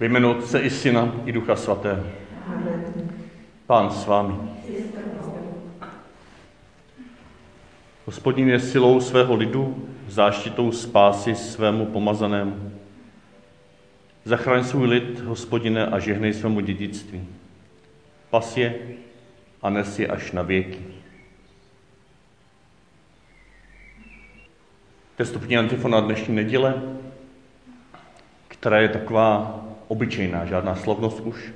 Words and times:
Ve 0.00 0.06
jménu 0.06 0.30
Otce 0.30 0.60
i 0.60 0.70
Syna 0.70 1.12
i 1.24 1.32
Ducha 1.32 1.56
Svatého. 1.56 2.06
Pán 3.66 3.90
s 3.90 4.06
vámi. 4.06 4.34
Hospodin 8.06 8.48
je 8.48 8.60
silou 8.60 9.00
svého 9.00 9.34
lidu, 9.34 9.88
záštitou 10.08 10.72
spásy 10.72 11.34
svému 11.34 11.86
pomazanému. 11.86 12.72
Zachraň 14.24 14.64
svůj 14.64 14.86
lid, 14.86 15.20
hospodine, 15.20 15.86
a 15.86 15.98
žehnej 15.98 16.34
svému 16.34 16.60
dědictví. 16.60 17.28
Pas 18.30 18.56
je 18.56 18.74
a 19.62 19.70
nes 19.70 19.98
je 19.98 20.08
až 20.08 20.32
na 20.32 20.42
věky. 20.42 20.80
To 25.16 25.22
je 25.22 25.26
stupní 25.26 25.56
antifona 25.56 26.00
dnešní 26.00 26.34
neděle, 26.34 26.82
která 28.48 28.80
je 28.80 28.88
taková 28.88 29.61
obyčejná, 29.92 30.44
žádná 30.44 30.74
slavnost 30.74 31.20
už, 31.20 31.52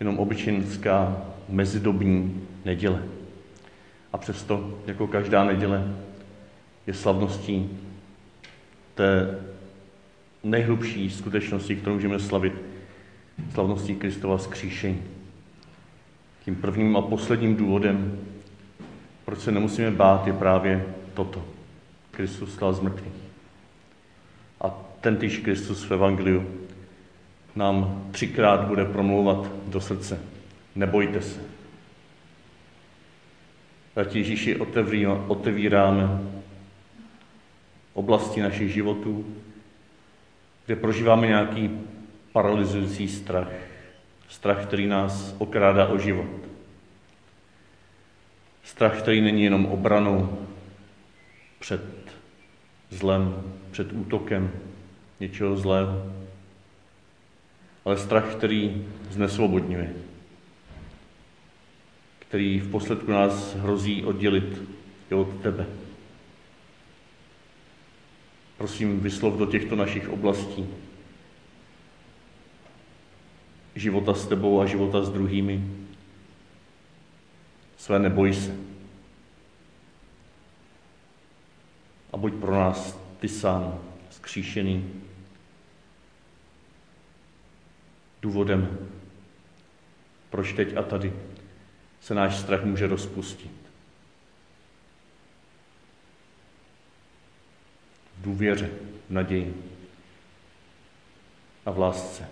jenom 0.00 0.18
obyčejnská 0.18 1.22
mezidobní 1.48 2.46
neděle. 2.64 3.02
A 4.12 4.18
přesto, 4.18 4.78
jako 4.86 5.06
každá 5.06 5.44
neděle, 5.44 5.94
je 6.86 6.94
slavností 6.94 7.70
té 8.94 9.38
nejhlubší 10.42 11.10
skutečnosti, 11.10 11.76
kterou 11.76 11.94
můžeme 11.94 12.18
slavit, 12.18 12.52
slavností 13.54 13.94
Kristova 13.94 14.38
skříšení. 14.38 15.02
Tím 16.44 16.56
prvním 16.56 16.96
a 16.96 17.02
posledním 17.02 17.56
důvodem, 17.56 18.18
proč 19.24 19.38
se 19.38 19.52
nemusíme 19.52 19.90
bát, 19.90 20.26
je 20.26 20.32
právě 20.32 20.86
toto. 21.14 21.44
Kristus 22.10 22.54
stal 22.54 22.72
z 22.72 22.80
mrtvých. 22.80 23.22
A 24.60 24.70
tentýž 25.00 25.38
Kristus 25.38 25.84
v 25.84 25.92
Evangeliu 25.92 26.61
nám 27.56 28.08
třikrát 28.10 28.60
bude 28.60 28.84
promlouvat 28.84 29.50
do 29.66 29.80
srdce. 29.80 30.20
Nebojte 30.74 31.22
se. 31.22 31.40
Ať 33.96 34.14
Ježíši 34.14 34.56
otevíráme 35.26 36.20
oblasti 37.94 38.40
našich 38.40 38.72
životů, 38.72 39.26
kde 40.66 40.76
prožíváme 40.76 41.26
nějaký 41.26 41.80
paralyzující 42.32 43.08
strach. 43.08 43.52
Strach, 44.28 44.66
který 44.66 44.86
nás 44.86 45.34
okrádá 45.38 45.86
o 45.86 45.98
život. 45.98 46.30
Strach, 48.64 48.98
který 48.98 49.20
není 49.20 49.44
jenom 49.44 49.66
obranou 49.66 50.38
před 51.58 51.82
zlem, 52.90 53.42
před 53.70 53.92
útokem 53.92 54.50
něčeho 55.20 55.56
zlého, 55.56 56.12
ale 57.84 57.98
strach, 57.98 58.34
který 58.34 58.86
znesvobodňuje, 59.10 59.94
který 62.18 62.60
v 62.60 62.70
posledku 62.70 63.10
nás 63.10 63.54
hrozí 63.54 64.04
oddělit 64.04 64.62
i 65.10 65.14
od 65.14 65.40
tebe. 65.42 65.66
Prosím, 68.58 69.00
vyslov 69.00 69.34
do 69.34 69.46
těchto 69.46 69.76
našich 69.76 70.08
oblastí 70.08 70.68
života 73.74 74.14
s 74.14 74.26
tebou 74.26 74.60
a 74.60 74.66
života 74.66 75.02
s 75.02 75.10
druhými. 75.10 75.64
Své 77.76 77.98
neboj 77.98 78.34
se. 78.34 78.56
A 82.12 82.16
buď 82.16 82.34
pro 82.34 82.54
nás 82.54 83.00
ty 83.20 83.28
sám 83.28 83.78
skříšený 84.10 84.90
důvodem, 88.22 88.88
proč 90.30 90.52
teď 90.52 90.76
a 90.76 90.82
tady 90.82 91.12
se 92.00 92.14
náš 92.14 92.36
strach 92.36 92.64
může 92.64 92.86
rozpustit. 92.86 93.52
V 98.18 98.22
důvěře, 98.22 98.70
v 99.08 99.12
naději 99.12 99.54
a 101.66 101.70
v 101.70 101.78
lásce. 101.78 102.28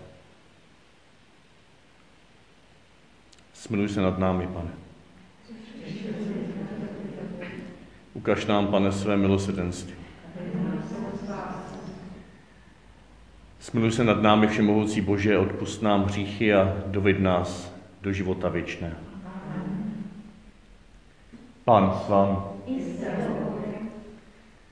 Smiluj 3.53 3.89
se 3.89 4.01
nad 4.01 4.19
námi, 4.19 4.47
pane. 4.47 4.71
Ukaž 8.13 8.45
nám, 8.45 8.67
pane, 8.67 8.91
své 8.91 9.17
milosrdenství. 9.17 10.00
Smiluj 13.61 13.91
se 13.91 14.03
nad 14.03 14.21
námi, 14.21 14.47
všemohoucí 14.47 15.01
Bože, 15.01 15.37
odpust 15.37 15.81
nám 15.81 16.03
hříchy 16.03 16.53
a 16.53 16.77
doved 16.85 17.19
nás 17.19 17.75
do 18.01 18.13
života 18.13 18.49
věčného. 18.49 18.95
Pán 21.65 21.99
s 22.05 22.09
vámi. 22.09 22.37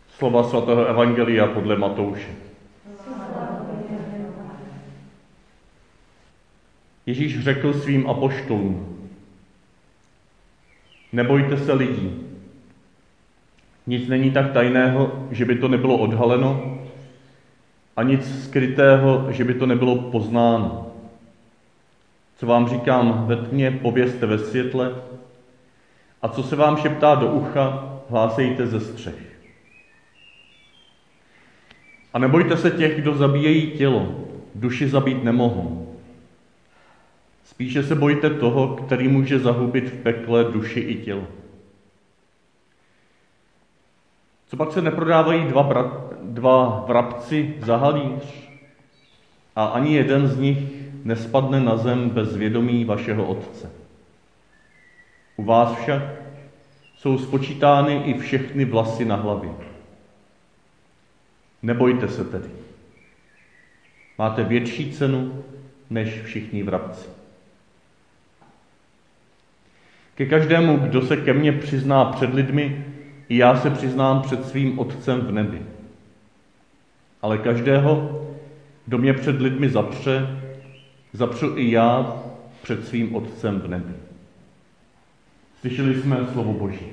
Slova 0.10 0.44
svatého 0.44 0.86
Evangelia 0.86 1.48
podle 1.48 1.78
Matouše. 1.78 2.28
Ježíš 7.06 7.44
řekl 7.44 7.74
svým 7.74 8.10
apoštolům, 8.10 9.00
nebojte 11.14 11.58
se 11.58 11.74
lidí. 11.74 12.26
Nic 13.88 14.08
není 14.08 14.32
tak 14.32 14.52
tajného, 14.52 15.28
že 15.32 15.46
by 15.46 15.56
to 15.56 15.68
nebylo 15.68 15.98
odhaleno, 15.98 16.79
a 17.96 18.04
nic 18.04 18.44
skrytého, 18.44 19.28
že 19.30 19.44
by 19.44 19.54
to 19.54 19.66
nebylo 19.66 19.96
poznáno. 19.96 20.92
Co 22.38 22.46
vám 22.46 22.70
říkám 22.70 23.26
ve 23.28 23.36
tmě, 23.36 23.72
povězte 23.72 24.26
ve 24.26 24.40
světle, 24.40 24.96
a 26.22 26.28
co 26.28 26.44
se 26.44 26.56
vám 26.56 26.78
šeptá 26.78 27.16
do 27.16 27.28
ucha, 27.28 27.96
hlásejte 28.10 28.68
ze 28.68 28.80
střech. 28.80 29.40
A 32.14 32.20
nebojte 32.20 32.58
se 32.58 32.72
těch, 32.72 33.02
kdo 33.02 33.16
zabíjejí 33.16 33.72
tělo, 33.72 34.16
duši 34.56 34.90
zabít 34.90 35.24
nemohou. 35.24 35.96
Spíše 37.44 37.84
se 37.84 37.96
bojte 37.96 38.30
toho, 38.30 38.76
který 38.76 39.08
může 39.08 39.40
zahubit 39.40 39.90
v 39.90 40.04
pekle 40.04 40.44
duši 40.44 40.80
i 40.80 40.96
tělo. 40.96 41.28
Co 44.48 44.58
pak 44.58 44.72
se 44.72 44.82
neprodávají 44.82 45.44
dva, 45.44 45.64
brat, 45.64 46.09
dva 46.24 46.86
vrabci 46.88 47.56
za 47.60 47.78
halíř 47.78 48.50
a 49.56 49.66
ani 49.66 49.96
jeden 49.96 50.28
z 50.28 50.38
nich 50.38 50.58
nespadne 51.04 51.60
na 51.60 51.78
zem 51.78 52.10
bez 52.10 52.36
vědomí 52.36 52.86
vašeho 52.86 53.26
Otce. 53.26 53.72
U 55.36 55.44
vás 55.44 55.74
však 55.74 56.02
jsou 56.98 57.18
spočítány 57.18 57.96
i 58.06 58.14
všechny 58.20 58.66
vlasy 58.66 59.06
na 59.06 59.16
hlavě. 59.16 59.50
Nebojte 61.62 62.08
se 62.08 62.24
tedy. 62.24 62.50
Máte 64.18 64.44
větší 64.44 64.92
cenu 64.92 65.44
než 65.90 66.22
všichni 66.22 66.64
vrabci. 66.64 67.10
Ke 70.16 70.26
každému, 70.26 70.78
kdo 70.78 71.02
se 71.02 71.18
ke 71.18 71.34
mně 71.34 71.52
přizná 71.52 72.06
před 72.06 72.34
lidmi, 72.34 72.86
i 73.30 73.38
já 73.38 73.58
se 73.58 73.70
přiznám 73.70 74.22
před 74.22 74.48
svým 74.48 74.80
Otcem 74.80 75.22
v 75.22 75.32
nebi. 75.32 75.62
Ale 77.22 77.38
každého, 77.38 78.22
kdo 78.86 78.98
mě 78.98 79.14
před 79.14 79.42
lidmi 79.42 79.70
zapře, 79.70 80.42
zapřu 81.14 81.58
i 81.58 81.72
já 81.72 82.16
před 82.64 82.88
svým 82.88 83.16
Otcem 83.16 83.60
v 83.60 83.68
nebi. 83.68 83.94
Slyšeli 85.60 86.02
jsme 86.02 86.28
slovo 86.34 86.54
Boží. 86.54 86.86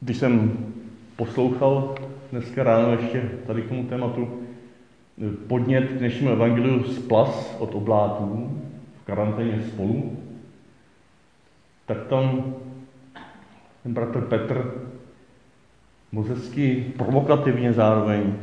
Když 0.00 0.16
jsem 0.16 0.52
poslouchal 1.16 1.94
dneska 2.32 2.62
ráno 2.62 2.92
ještě 2.92 3.30
tady 3.46 3.62
k 3.62 3.68
tomu 3.68 3.84
tématu 3.84 4.42
podnět 5.46 5.88
k 5.88 5.98
dnešnímu 5.98 6.32
evangeliu 6.32 6.84
z 6.84 6.98
Plas 6.98 7.56
od 7.58 7.74
oblátů, 7.74 8.62
karanténě 9.04 9.62
spolu, 9.72 10.18
tak 11.86 12.06
tam 12.06 12.54
ten 13.86 13.94
bratr 13.94 14.20
Petr 14.20 14.72
moc 16.12 16.28
hezky 16.28 16.84
provokativně 16.96 17.72
zároveň 17.72 18.34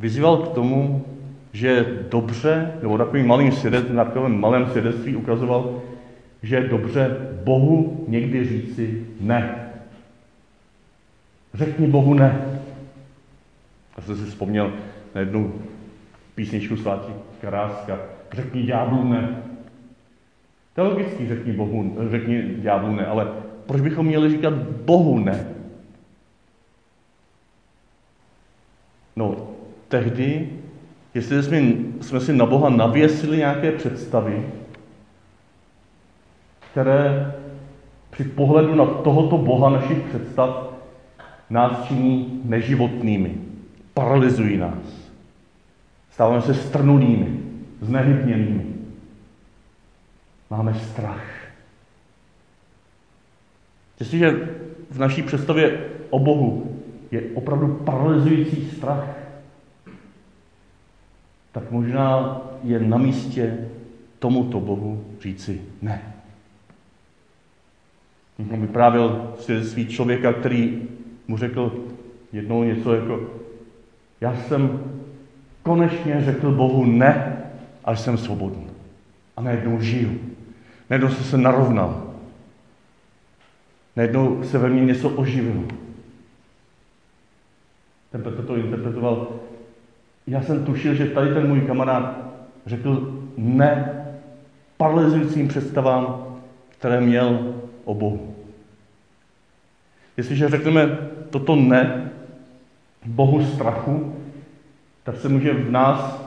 vyzýval 0.00 0.36
k 0.36 0.54
tomu, 0.54 1.04
že 1.52 1.86
dobře, 2.10 2.72
nebo 2.82 2.98
takovým 2.98 3.26
malým 3.26 3.52
svědectvím, 3.52 3.96
na 3.96 4.04
takovém 4.04 4.40
malém 4.40 4.70
svědectví 4.70 5.16
ukazoval, 5.16 5.82
že 6.42 6.56
je 6.56 6.68
dobře 6.68 7.16
Bohu 7.44 8.04
někdy 8.08 8.44
říci 8.44 9.06
ne. 9.20 9.70
Řekni 11.54 11.86
Bohu 11.86 12.14
ne. 12.14 12.60
Já 13.96 14.02
jsem 14.02 14.16
si 14.16 14.24
vzpomněl 14.24 14.72
na 15.14 15.20
jednu 15.20 15.54
písničku 16.34 16.76
svátí 16.76 17.12
Karáska. 17.40 17.98
Řekni 18.32 18.62
ďáblu 18.62 19.08
ne. 19.08 19.42
To 20.74 20.80
je 20.80 20.88
logický, 20.88 21.28
řekni, 21.28 21.52
Bohu, 21.52 21.96
řekni 22.10 22.42
ďáblu 22.58 22.94
ne, 22.94 23.06
ale 23.06 23.47
proč 23.68 23.80
bychom 23.80 24.06
měli 24.06 24.30
říkat 24.30 24.52
Bohu 24.84 25.18
ne? 25.18 25.46
No, 29.16 29.36
tehdy, 29.88 30.48
jestli 31.14 31.42
jsme, 31.42 31.58
jsme 32.00 32.20
si 32.20 32.32
na 32.32 32.46
Boha 32.46 32.68
navěsili 32.68 33.36
nějaké 33.36 33.72
představy, 33.72 34.46
které 36.70 37.34
při 38.10 38.24
pohledu 38.24 38.74
na 38.74 38.86
tohoto 38.86 39.38
Boha 39.38 39.70
našich 39.70 39.98
představ 39.98 40.72
nás 41.50 41.84
činí 41.88 42.40
neživotnými, 42.44 43.34
paralyzují 43.94 44.56
nás. 44.56 45.10
Stáváme 46.10 46.42
se 46.42 46.54
strnulými, 46.54 47.40
znehybněnými. 47.80 48.64
Máme 50.50 50.74
strach. 50.74 51.37
Jestliže 54.00 54.48
v 54.90 54.98
naší 54.98 55.22
představě 55.22 55.80
o 56.10 56.18
Bohu 56.18 56.80
je 57.10 57.22
opravdu 57.34 57.74
paralyzující 57.74 58.70
strach, 58.76 59.16
tak 61.52 61.70
možná 61.70 62.40
je 62.64 62.80
na 62.80 62.96
místě 62.96 63.58
tomuto 64.18 64.60
Bohu 64.60 65.04
říci 65.22 65.62
ne. 65.82 66.02
Vyprávěl 68.38 69.34
svý 69.62 69.86
člověka, 69.86 70.32
který 70.32 70.82
mu 71.28 71.36
řekl 71.36 71.84
jednou 72.32 72.62
něco 72.62 72.94
jako, 72.94 73.20
já 74.20 74.36
jsem 74.36 74.80
konečně 75.62 76.24
řekl 76.24 76.52
Bohu 76.52 76.84
ne, 76.84 77.38
a 77.84 77.96
jsem 77.96 78.18
svobodný. 78.18 78.66
A 79.36 79.42
najednou 79.42 79.80
žiju. 79.80 80.18
Najednou 80.90 81.08
jsem 81.08 81.24
se 81.24 81.38
narovnal. 81.38 82.07
Najednou 83.98 84.44
se 84.44 84.58
ve 84.58 84.68
mně 84.68 84.84
něco 84.84 85.10
oživilo. 85.10 85.62
Ten 88.10 88.22
Petr 88.22 88.42
to 88.42 88.56
interpretoval. 88.56 89.28
Já 90.26 90.42
jsem 90.42 90.64
tušil, 90.64 90.94
že 90.94 91.06
tady 91.06 91.34
ten 91.34 91.48
můj 91.48 91.60
kamarád 91.60 92.18
řekl 92.66 93.22
ne 93.36 94.04
paralyzujícím 94.76 95.48
představám, 95.48 96.36
které 96.68 97.00
měl 97.00 97.54
o 97.84 97.94
Bohu. 97.94 98.34
Jestliže 100.16 100.48
řekneme 100.48 100.98
toto 101.30 101.56
ne 101.56 102.10
Bohu 103.06 103.46
strachu, 103.46 104.14
tak 105.04 105.16
se 105.16 105.28
může 105.28 105.52
v 105.52 105.70
nás 105.70 106.24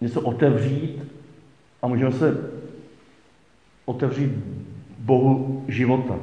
něco 0.00 0.20
otevřít 0.20 1.02
a 1.82 1.86
můžeme 1.86 2.12
se 2.12 2.50
otevřít 3.84 4.32
Bohu 4.98 5.64
života, 5.68 6.14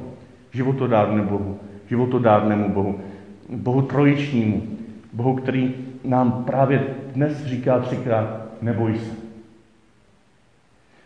životodárnému 0.54 1.28
Bohu, 1.28 1.60
životodárnému 1.88 2.68
Bohu, 2.74 3.00
Bohu 3.48 3.82
trojičnímu, 3.82 4.62
Bohu, 5.12 5.36
který 5.36 5.74
nám 6.04 6.44
právě 6.44 6.84
dnes 7.14 7.44
říká 7.44 7.78
třikrát, 7.78 8.46
neboj 8.62 8.98
se. 8.98 9.24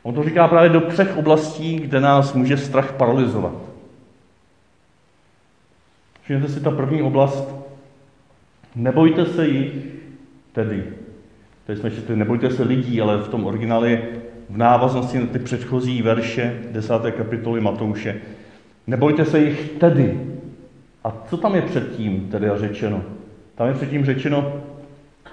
On 0.02 0.14
to 0.14 0.24
říká 0.24 0.48
právě 0.48 0.70
do 0.70 0.80
třech 0.80 1.16
oblastí, 1.16 1.76
kde 1.76 2.00
nás 2.00 2.34
může 2.34 2.56
strach 2.56 2.92
paralizovat. 2.92 3.52
Všimněte 6.22 6.52
si 6.52 6.60
ta 6.60 6.70
první 6.70 7.02
oblast. 7.02 7.54
Nebojte 8.76 9.26
se 9.26 9.46
jich 9.46 9.72
tedy. 10.52 10.84
Tady 11.66 11.78
jsme 11.78 11.90
četli, 11.90 12.16
nebojte 12.16 12.50
se 12.50 12.62
lidí, 12.62 13.00
ale 13.00 13.16
v 13.16 13.28
tom 13.28 13.46
originálu 13.46 13.84
je 13.84 14.08
v 14.50 14.56
návaznosti 14.56 15.18
na 15.18 15.26
ty 15.26 15.38
předchozí 15.38 16.02
verše 16.02 16.62
10. 16.70 16.92
kapitoly 17.16 17.60
Matouše. 17.60 18.20
Nebojte 18.88 19.24
se 19.24 19.38
jich 19.38 19.70
tedy. 19.70 20.20
A 21.04 21.12
co 21.30 21.36
tam 21.36 21.54
je 21.54 21.62
předtím 21.62 22.28
tedy 22.30 22.48
řečeno? 22.56 23.02
Tam 23.54 23.68
je 23.68 23.74
předtím 23.74 24.04
řečeno, 24.04 24.52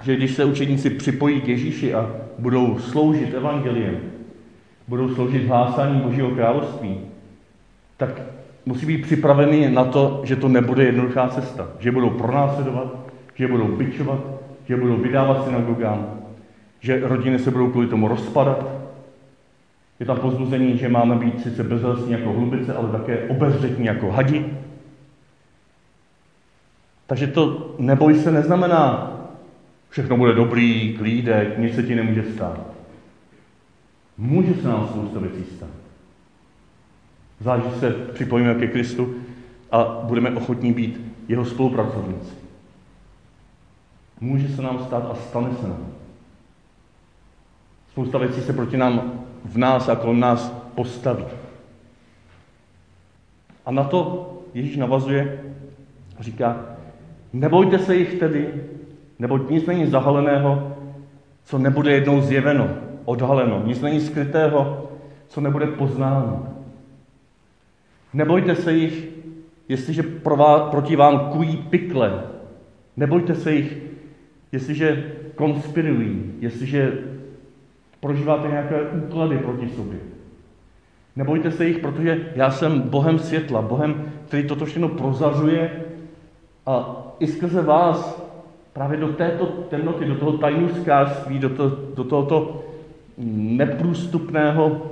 že 0.04 0.16
když 0.16 0.36
se 0.36 0.46
učeníci 0.46 0.90
připojí 0.90 1.42
k 1.42 1.48
Ježíši 1.48 1.94
a 1.94 2.12
budou 2.40 2.80
sloužit 2.80 3.34
evangeliem, 3.34 4.00
budou 4.88 5.16
sloužit 5.16 5.48
hlásání 5.48 6.00
Božího 6.00 6.31
království, 6.31 7.00
tak 7.98 8.22
musí 8.66 8.86
být 8.86 9.02
připraveni 9.02 9.69
na 9.69 9.86
to, 9.86 10.22
že 10.24 10.36
to 10.36 10.48
nebude 10.48 10.84
jednoduchá 10.84 11.28
cesta. 11.28 11.68
Že 11.80 11.92
budou 11.92 12.10
pronásledovat, 12.10 12.96
že 13.36 13.48
budou 13.48 13.68
byčovat, 13.68 14.19
že 14.68 14.78
budou 14.78 14.98
vydávat 14.98 15.46
synagogám, 15.46 16.19
že 16.80 17.07
rodiny 17.07 17.40
se 17.40 17.52
budou 17.52 17.69
kvůli 17.69 17.88
tomu 17.88 18.07
rozpadat. 18.07 18.85
Je 20.00 20.06
tam 20.06 20.19
pozbuzení, 20.19 20.77
že 20.77 20.89
máme 20.89 21.15
být 21.15 21.44
sice 21.44 21.63
bezhlesní 21.63 22.12
jako 22.12 22.33
hlubice, 22.33 22.74
ale 22.74 22.92
také 22.92 23.30
obezřetní 23.30 23.86
jako 23.86 24.12
hadi. 24.12 24.45
Takže 27.07 27.27
to 27.27 27.75
neboj 27.80 28.15
se 28.15 28.31
neznamená, 28.31 29.12
všechno 29.89 30.18
bude 30.18 30.33
dobrý, 30.33 30.97
klídek, 30.97 31.57
nic 31.57 31.75
se 31.75 31.83
ti 31.83 31.95
nemůže 31.95 32.24
stát. 32.33 32.59
Může 34.18 34.53
se 34.53 34.68
nám 34.68 34.88
spousta 34.88 35.19
věcí 35.19 35.44
stát. 35.56 35.69
Zvlášť, 37.39 37.65
se 37.80 37.92
připojíme 37.92 38.56
ke 38.56 38.68
Kristu 38.68 39.15
a 39.71 40.00
budeme 40.03 40.31
ochotní 40.31 40.74
být 40.74 41.01
jeho 41.27 41.45
spolupracovníci. 41.45 42.33
Může 44.21 44.47
se 44.47 44.62
nám 44.62 44.86
stát 44.86 45.12
a 45.12 45.15
stane 45.15 45.50
se 45.62 45.68
nám. 45.68 45.88
Spousta 47.92 48.18
věcí 48.18 48.42
se 48.42 48.53
proti 48.53 48.77
nám 48.77 49.25
v 49.45 49.57
nás 49.57 49.89
a 49.89 49.95
kolem 49.95 50.19
nás 50.19 50.50
postaví. 50.75 51.25
A 53.65 53.71
na 53.71 53.83
to 53.83 54.31
Ježíš 54.53 54.77
navazuje, 54.77 55.39
říká, 56.19 56.65
nebojte 57.33 57.80
se 57.80 57.95
jich 57.95 58.19
tedy, 58.19 58.53
neboť 59.19 59.50
nic 59.50 59.65
není 59.65 59.86
zahaleného, 59.88 60.77
co 61.44 61.57
nebude 61.57 61.92
jednou 61.92 62.21
zjeveno, 62.21 62.69
odhaleno. 63.06 63.62
Nic 63.65 63.81
není 63.81 64.00
skrytého, 64.00 64.89
co 65.27 65.42
nebude 65.42 65.68
poznáno. 65.68 66.47
Nebojte 68.13 68.56
se 68.56 68.74
jich, 68.74 69.07
jestliže 69.69 70.03
proti 70.71 70.95
vám 70.95 71.19
kují 71.19 71.57
pikle. 71.57 72.24
Nebojte 72.97 73.36
se 73.36 73.53
jich, 73.53 73.77
jestliže 74.51 75.12
konspirují, 75.36 76.33
jestliže 76.39 76.94
prožíváte 78.06 78.48
nějaké 78.48 78.81
úklady 78.81 79.38
proti 79.38 79.69
sobě. 79.69 80.00
Nebojte 81.16 81.52
se 81.52 81.68
jich, 81.68 81.80
protože 81.80 82.31
já 82.36 82.52
jsem 82.52 82.81
Bohem 82.81 83.19
světla, 83.19 83.62
Bohem, 83.62 84.12
který 84.28 84.48
toto 84.48 84.66
všechno 84.66 84.90
prozařuje 84.90 85.84
a 86.66 87.02
i 87.19 87.28
skrze 87.28 87.62
vás 87.62 88.22
právě 88.74 88.97
do 88.97 89.07
této 89.07 89.45
temnoty, 89.45 90.06
do 90.06 90.16
toho 90.16 90.38
tajnůskářství, 90.38 91.40
do, 91.40 91.50
to, 91.50 91.69
do 91.95 92.04
tohoto 92.04 92.64
neprůstupného, 93.18 94.92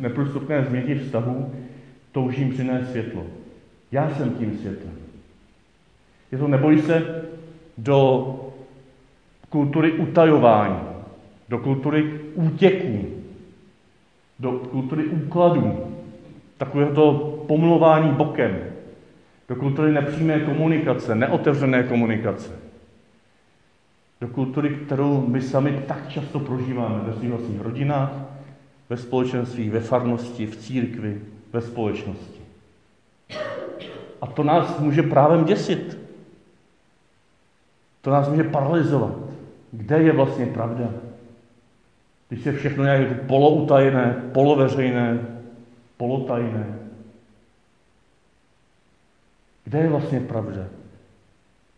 neprůstupné 0.00 0.64
změti 0.64 0.94
vztahu 0.94 1.52
toužím 2.12 2.50
přinést 2.50 2.90
světlo. 2.90 3.22
Já 3.92 4.10
jsem 4.10 4.30
tím 4.30 4.58
světlem. 4.58 4.94
Je 6.32 6.38
to 6.38 6.48
neboj 6.48 6.82
se 6.82 7.24
do 7.78 8.30
kultury 9.48 9.92
utajování, 9.92 10.93
do 11.48 11.58
kultury 11.58 12.20
útěků, 12.34 13.04
do 14.38 14.52
kultury 14.52 15.04
úkladů, 15.04 15.94
takového 16.58 16.94
to 16.94 17.34
pomluvání 17.48 18.10
bokem, 18.12 18.58
do 19.48 19.56
kultury 19.56 19.92
nepřímé 19.92 20.40
komunikace, 20.40 21.14
neotevřené 21.14 21.82
komunikace, 21.82 22.50
do 24.20 24.28
kultury, 24.28 24.70
kterou 24.70 25.26
my 25.26 25.42
sami 25.42 25.82
tak 25.88 26.08
často 26.08 26.40
prožíváme 26.40 26.98
ve 26.98 27.12
svých 27.12 27.30
vlastních 27.30 27.60
rodinách, 27.60 28.12
ve 28.90 28.96
společenství, 28.96 29.70
ve 29.70 29.80
farnosti, 29.80 30.46
v 30.46 30.56
církvi, 30.56 31.20
ve 31.52 31.60
společnosti. 31.60 32.40
A 34.20 34.26
to 34.26 34.42
nás 34.42 34.78
může 34.78 35.02
právem 35.02 35.44
děsit. 35.44 35.98
To 38.00 38.10
nás 38.10 38.28
může 38.28 38.44
paralizovat. 38.44 39.14
Kde 39.72 40.02
je 40.02 40.12
vlastně 40.12 40.46
pravda? 40.46 40.90
Když 42.34 42.46
je 42.46 42.52
všechno 42.52 42.84
nějak 42.84 43.22
poloutajené, 43.26 44.22
poloveřejné, 44.32 45.18
polotajné. 45.96 46.66
Kde 49.64 49.78
je 49.78 49.88
vlastně 49.88 50.20
pravda? 50.20 50.60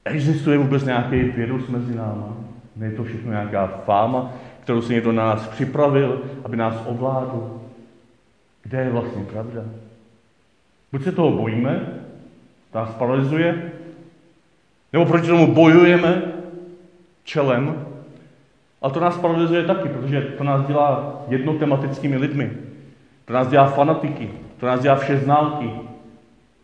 Existuje 0.04 0.58
vůbec 0.58 0.84
nějaký 0.84 1.22
virus 1.22 1.68
mezi 1.68 1.94
náma? 1.94 2.36
Ne 2.76 2.86
je 2.86 2.92
to 2.92 3.04
všechno 3.04 3.30
nějaká 3.30 3.66
fáma, 3.66 4.32
kterou 4.60 4.82
si 4.82 4.92
někdo 4.92 5.12
na 5.12 5.26
nás 5.26 5.48
připravil, 5.48 6.22
aby 6.44 6.56
nás 6.56 6.74
ovládl? 6.86 7.60
Kde 8.62 8.80
je 8.80 8.90
vlastně 8.90 9.24
pravda? 9.24 9.64
Buď 10.92 11.04
se 11.04 11.12
toho 11.12 11.30
bojíme, 11.30 12.02
to 12.72 12.78
nás 12.78 12.90
paralizuje, 12.90 13.72
nebo 14.92 15.06
proti 15.06 15.26
tomu 15.26 15.54
bojujeme 15.54 16.22
čelem, 17.24 17.86
a 18.82 18.90
to 18.90 19.00
nás 19.00 19.18
paralizuje 19.18 19.64
taky, 19.64 19.88
protože 19.88 20.20
to 20.20 20.44
nás 20.44 20.66
dělá 20.66 21.22
jednotematickými 21.28 22.16
lidmi. 22.16 22.52
To 23.24 23.32
nás 23.32 23.48
dělá 23.48 23.66
fanatiky, 23.66 24.30
to 24.60 24.66
nás 24.66 24.80
dělá 24.80 24.96
všeználky, 24.96 25.70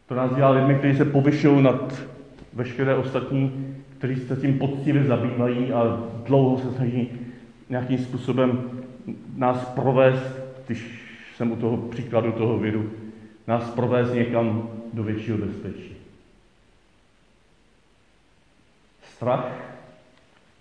to 0.06 0.14
nás 0.14 0.34
dělá 0.34 0.50
lidmi, 0.50 0.74
kteří 0.74 0.98
se 0.98 1.04
povyšují 1.04 1.62
nad 1.62 2.02
veškeré 2.52 2.94
ostatní, 2.94 3.74
kteří 3.98 4.16
se 4.16 4.36
tím 4.36 4.58
poctivě 4.58 5.04
zabývají 5.04 5.72
a 5.72 5.98
dlouho 6.26 6.58
se 6.58 6.72
snaží 6.72 7.10
nějakým 7.70 7.98
způsobem 7.98 8.70
nás 9.36 9.64
provést, 9.64 10.40
když 10.66 11.02
jsem 11.36 11.52
u 11.52 11.56
toho 11.56 11.76
příkladu 11.76 12.32
toho 12.32 12.58
viru, 12.58 12.90
nás 13.46 13.70
provést 13.70 14.12
někam 14.12 14.68
do 14.92 15.02
většího 15.02 15.38
bezpečí. 15.38 15.96
Strach, 19.02 19.46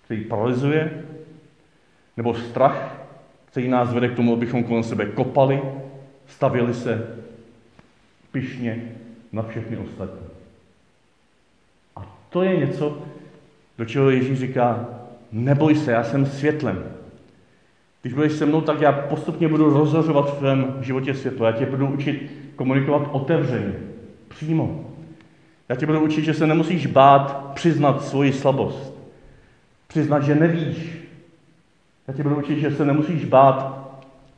který 0.05 0.23
paralizuje, 0.23 1.03
nebo 2.17 2.33
strach, 2.33 2.97
který 3.45 3.67
nás 3.67 3.93
vede 3.93 4.07
k 4.07 4.15
tomu, 4.15 4.33
abychom 4.33 4.63
kolem 4.63 4.83
sebe 4.83 5.05
kopali, 5.05 5.61
stavili 6.27 6.73
se 6.73 7.17
pyšně 8.31 8.83
na 9.31 9.41
všechny 9.43 9.77
ostatní. 9.77 10.27
A 11.95 12.17
to 12.29 12.43
je 12.43 12.57
něco, 12.57 12.97
do 13.77 13.85
čeho 13.85 14.09
Ježíš 14.09 14.39
říká, 14.39 14.89
neboj 15.31 15.75
se, 15.75 15.91
já 15.91 16.03
jsem 16.03 16.25
světlem. 16.25 16.83
Když 18.01 18.13
budeš 18.13 18.33
se 18.33 18.45
mnou, 18.45 18.61
tak 18.61 18.81
já 18.81 18.91
postupně 18.91 19.47
budu 19.47 19.69
rozhořovat 19.69 20.33
v 20.33 20.37
tvém 20.37 20.77
životě 20.81 21.13
světlo. 21.13 21.45
Já 21.45 21.51
tě 21.51 21.65
budu 21.65 21.87
učit 21.87 22.31
komunikovat 22.55 23.09
otevřeně, 23.11 23.73
přímo. 24.27 24.85
Já 25.69 25.75
tě 25.75 25.85
budu 25.85 25.99
učit, 25.99 26.25
že 26.25 26.33
se 26.33 26.47
nemusíš 26.47 26.85
bát 26.85 27.51
přiznat 27.53 28.03
svoji 28.03 28.33
slabost. 28.33 28.93
Přiznat, 29.87 30.23
že 30.23 30.35
nevíš. 30.35 31.00
Já 32.11 32.17
tě 32.17 32.23
budu 32.23 32.35
učit, 32.35 32.59
že 32.59 32.71
se 32.71 32.85
nemusíš 32.85 33.25
bát 33.25 33.81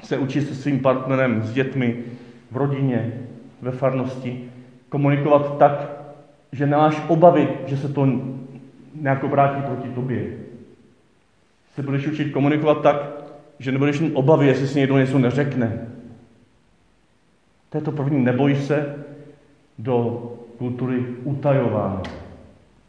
se 0.03 0.17
učit 0.17 0.47
se 0.47 0.55
svým 0.55 0.79
partnerem, 0.79 1.43
s 1.43 1.53
dětmi, 1.53 2.03
v 2.51 2.57
rodině, 2.57 3.13
ve 3.61 3.71
farnosti, 3.71 4.49
komunikovat 4.89 5.57
tak, 5.57 5.91
že 6.51 6.65
nemáš 6.65 7.01
obavy, 7.07 7.49
že 7.65 7.77
se 7.77 7.89
to 7.89 8.07
nějak 8.95 9.23
obrátí 9.23 9.61
proti 9.61 9.89
tobě. 9.89 10.25
Se 11.75 11.83
budeš 11.83 12.07
učit 12.07 12.31
komunikovat 12.31 12.81
tak, 12.81 13.11
že 13.59 13.71
nebudeš 13.71 13.99
mít 13.99 14.13
obavy, 14.13 14.47
jestli 14.47 14.67
si 14.67 14.79
někdo 14.79 14.97
něco 14.97 15.19
neřekne. 15.19 15.87
To 17.69 17.77
je 17.77 17.81
to 17.81 17.91
první, 17.91 18.23
neboj 18.23 18.55
se 18.55 19.05
do 19.79 20.31
kultury 20.57 21.05
utajování. 21.23 22.03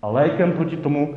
A 0.03 0.09
lékem 0.09 0.53
proti 0.53 0.76
tomu 0.76 1.17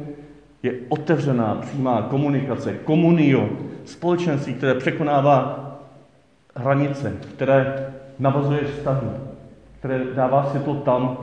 je 0.67 0.73
otevřená, 0.89 1.55
přímá 1.55 2.01
komunikace, 2.01 2.73
komunio, 2.73 3.49
společenství, 3.85 4.53
které 4.53 4.73
překonává 4.73 5.63
hranice, 6.55 7.13
které 7.35 7.93
navazuje 8.19 8.61
vztahy, 8.63 9.07
které 9.79 10.03
dává 10.15 10.49
světlo 10.49 10.75
tam, 10.75 11.17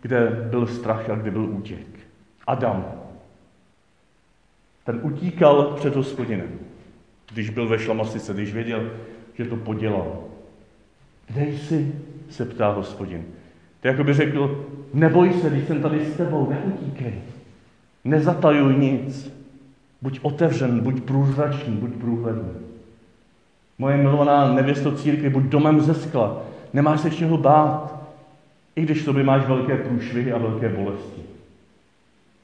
kde 0.00 0.46
byl 0.50 0.66
strach 0.66 1.10
a 1.10 1.14
kde 1.14 1.30
byl 1.30 1.44
útěk. 1.44 1.86
Adam. 2.46 2.84
Ten 4.84 5.00
utíkal 5.02 5.62
před 5.62 5.96
hospodinem, 5.96 6.48
když 7.32 7.50
byl 7.50 7.68
ve 7.68 7.78
šlamasice, 7.78 8.34
když 8.34 8.54
věděl, 8.54 8.90
že 9.34 9.44
to 9.44 9.56
podělal. 9.56 10.24
Kde 11.28 11.46
jsi? 11.46 11.92
se 12.30 12.44
ptá 12.44 12.68
hospodin. 12.68 13.24
To 13.80 13.88
jako 13.88 14.04
by 14.04 14.14
řekl, 14.14 14.66
neboj 14.94 15.32
se, 15.32 15.50
když 15.50 15.64
jsem 15.64 15.82
tady 15.82 16.04
s 16.04 16.16
tebou, 16.16 16.50
neutíkej. 16.50 17.14
Nezatajuj 18.06 18.76
nic. 18.76 19.32
Buď 20.02 20.20
otevřen, 20.22 20.80
buď 20.80 21.02
průzračný, 21.02 21.76
buď 21.76 21.90
průhledný. 21.94 22.50
Moje 23.78 23.96
milovaná 23.96 24.54
nevěsto 24.54 24.92
církvy, 24.92 25.30
buď 25.30 25.44
domem 25.44 25.80
ze 25.80 25.94
skla. 25.94 26.42
Nemáš 26.72 27.00
se 27.00 27.10
čeho 27.10 27.38
bát, 27.38 27.96
i 28.76 28.82
když 28.82 29.02
sobě 29.02 29.24
máš 29.24 29.46
velké 29.46 29.76
průšvihy 29.76 30.32
a 30.32 30.38
velké 30.38 30.68
bolesti. 30.68 31.22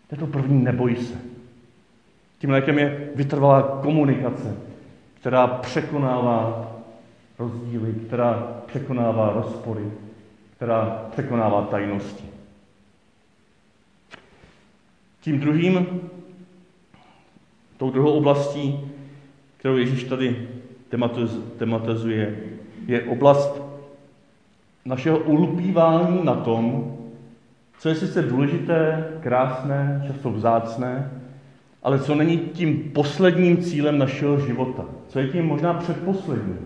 To 0.09 0.15
je 0.15 0.19
to 0.19 0.27
první, 0.27 0.65
neboj 0.65 0.97
se. 0.97 1.15
Tím 2.39 2.51
lékem 2.51 2.79
je 2.79 3.11
vytrvalá 3.15 3.63
komunikace, 3.63 4.57
která 5.21 5.47
překonává 5.47 6.71
rozdíly, 7.39 7.95
která 8.07 8.53
překonává 8.67 9.33
rozpory, 9.33 9.85
která 10.57 11.03
překonává 11.13 11.63
tajnosti. 11.63 12.32
Tím 15.23 15.41
druhým, 15.41 16.01
tou 17.77 17.91
druhou 17.91 18.13
oblastí, 18.13 18.81
kterou 19.57 19.77
Ježíš 19.77 20.05
tady 20.05 20.49
tematizuje, 21.59 22.37
je 22.87 23.03
oblast 23.03 23.63
našeho 24.85 25.19
ulpívání 25.19 26.25
na 26.25 26.35
tom, 26.35 26.95
co 27.79 27.89
je 27.89 27.95
sice 27.95 28.23
důležité, 28.23 29.09
krásné, 29.21 30.05
často 30.07 30.31
vzácné, 30.31 31.11
ale 31.83 31.99
co 31.99 32.15
není 32.15 32.39
tím 32.39 32.91
posledním 32.95 33.63
cílem 33.63 33.99
našeho 33.99 34.41
života. 34.41 34.85
Co 35.09 35.19
je 35.19 35.29
tím 35.29 35.47
možná 35.47 35.75
předposledním. 35.75 36.59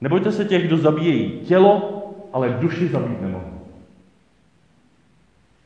Nebojte 0.00 0.32
se 0.32 0.44
těch, 0.44 0.66
kdo 0.66 0.76
zabíjejí 0.76 1.40
tělo, 1.40 2.04
ale 2.32 2.56
duši 2.60 2.88
zabít 2.88 3.22
nemohou. 3.22 3.53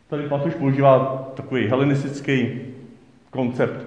Tady 0.09 0.29
Patuš 0.29 0.55
používá 0.55 1.29
takový 1.35 1.67
helenistický 1.67 2.61
koncept 3.31 3.87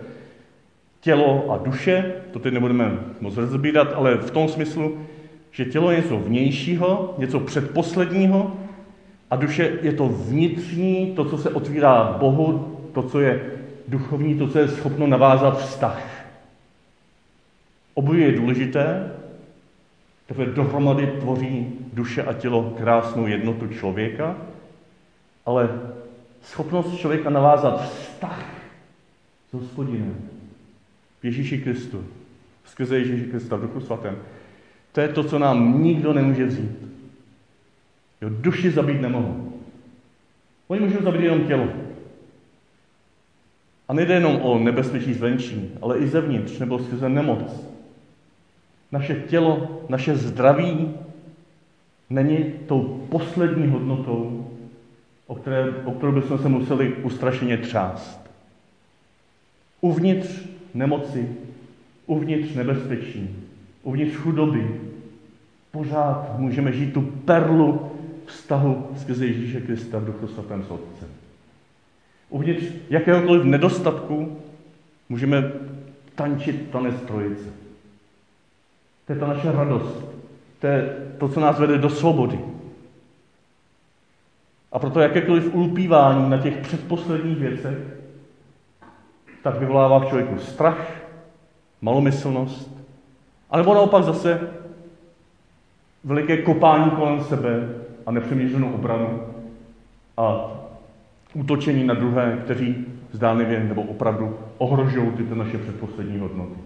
tělo 1.00 1.51
a 1.51 1.58
duše, 1.58 2.13
to 2.32 2.40
teď 2.40 2.54
nebudeme 2.54 3.00
moc 3.20 3.38
rozbírat, 3.38 3.94
ale 3.96 4.16
v 4.18 4.32
tom 4.32 4.48
smyslu, 4.48 4.98
že 5.51 5.66
tělo 5.66 5.92
je 5.92 5.98
něco 5.98 6.18
vnějšího, 6.18 7.16
něco 7.18 7.40
předposledního 7.40 8.58
a 9.30 9.36
duše 9.36 9.80
je 9.82 9.94
to 9.94 10.08
vnitřní, 10.08 11.13
to, 11.16 11.25
co 11.25 11.38
se 11.38 11.50
otvírá 11.50 12.16
Bohu, 12.20 12.78
to, 12.94 13.04
co 13.04 13.20
je 13.20 13.42
duchovní, 13.88 14.36
to, 14.36 14.48
co 14.48 14.60
je 14.60 14.68
schopno 14.68 15.08
navázat 15.08 15.60
vztah. 15.60 16.25
Obojí 17.94 18.22
je 18.22 18.32
důležité, 18.32 19.12
teprve 20.28 20.54
dohromady 20.54 21.08
tvoří 21.08 21.68
duše 21.94 22.24
a 22.24 22.34
tělo 22.34 22.74
krásnou 22.78 23.28
jednotu 23.28 23.68
člověka, 23.68 24.36
ale 25.46 25.70
schopnost 26.41 26.98
člověka 26.98 27.29
navázat 27.29 27.93
vztah 27.93 28.45
s 29.50 29.53
hospodinem, 29.53 30.15
Ježíši 31.24 31.57
Kristu, 31.57 32.05
skrze 32.65 32.98
Ježíši 32.98 33.25
Krista 33.25 33.55
v 33.55 33.62
Duchu 33.62 33.81
Svatém, 33.81 34.17
to 34.91 35.01
je 35.01 35.07
to, 35.07 35.24
co 35.24 35.39
nám 35.39 35.83
nikdo 35.83 36.13
nemůže 36.13 36.45
vzít. 36.45 36.71
Jo, 38.21 38.29
duši 38.29 38.71
zabít 38.71 39.01
nemohou. 39.01 39.53
Oni 40.67 40.81
můžou 40.81 41.03
zabít 41.03 41.21
jenom 41.21 41.48
tělo. 41.48 41.67
A 43.88 43.93
nejde 43.93 44.13
jenom 44.13 44.36
o 44.41 44.60
nebezpečí 44.60 45.13
zvenčí, 45.13 45.71
ale 45.81 45.98
i 45.98 46.07
zevnitř, 46.07 46.60
nebo 46.60 46.79
skrze 46.79 47.10
nemoc. 47.10 47.65
Naše 48.91 49.15
tělo, 49.15 49.81
naše 49.89 50.15
zdraví 50.15 50.93
není 52.10 52.53
tou 52.67 53.07
poslední 53.10 53.67
hodnotou, 53.67 54.51
o, 55.32 55.36
které, 55.36 55.70
o 55.86 55.92
kterou 55.92 56.12
bychom 56.12 56.38
se 56.38 56.50
museli 56.50 56.94
ustrašeně 56.94 57.58
třást. 57.58 58.32
Uvnitř 59.82 60.30
nemoci, 60.74 61.28
uvnitř 62.06 62.56
nebezpečí, 62.56 63.48
uvnitř 63.84 64.16
chudoby, 64.16 64.82
pořád 65.72 66.40
můžeme 66.40 66.74
žít 66.74 66.94
tu 66.94 67.02
perlu 67.02 67.92
vztahu 68.26 68.88
skrze 68.98 69.26
Ježíše 69.26 69.62
Krista 69.62 70.00
v 70.00 70.06
Duchu 70.06 70.28
Svatém 70.28 70.64
s. 70.64 70.70
Uvnitř 72.30 72.64
jakéhokoliv 72.90 73.44
nedostatku 73.44 74.38
můžeme 75.10 75.52
tančit 76.16 76.70
tanec 76.72 76.96
trojice. 77.02 77.50
To 79.08 79.14
je 79.14 79.20
ta 79.20 79.28
naše 79.28 79.52
radost. 79.52 80.06
To 80.60 80.68
je 80.68 80.98
to, 81.18 81.30
co 81.30 81.40
nás 81.40 81.60
vede 81.60 81.78
do 81.78 81.90
svobody. 81.90 82.40
A 84.72 84.80
proto 84.80 85.00
jakékoliv 85.00 85.56
ulpívání 85.56 86.30
na 86.30 86.38
těch 86.38 86.58
předposledních 86.58 87.38
věcech, 87.38 87.78
tak 89.44 89.60
vyvolává 89.60 90.00
v 90.00 90.06
člověku 90.06 90.40
strach, 90.40 90.92
malomyslnost, 91.82 92.78
anebo 93.50 93.74
naopak 93.74 94.04
zase 94.04 94.50
veliké 96.04 96.38
kopání 96.38 96.92
kolem 96.92 97.24
sebe 97.24 97.70
a 98.06 98.12
nepřemýšlenou 98.12 98.74
obranu 98.74 99.24
a 100.18 100.51
útočení 101.34 101.84
na 101.84 101.94
druhé, 101.94 102.40
kteří 102.44 102.86
zdánlivě 103.12 103.63
nebo 103.63 103.82
opravdu 103.82 104.38
ohrožují 104.58 105.12
tyto 105.12 105.36
naše 105.36 105.58
předposlední 105.58 106.20
hodnoty. 106.20 106.60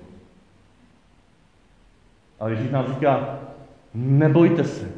Ale 2.39 2.51
Ježíš 2.51 2.71
nám 2.71 2.85
říká, 2.87 3.39
nebojte 3.93 4.63
se, 4.63 4.91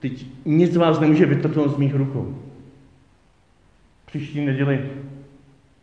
teď 0.00 0.26
nic 0.44 0.76
vás 0.76 1.00
nemůže 1.00 1.26
vytrhnout 1.26 1.74
z 1.74 1.76
mých 1.76 1.94
rukou. 1.94 2.41
Příští 4.12 4.44
neděli 4.44 4.90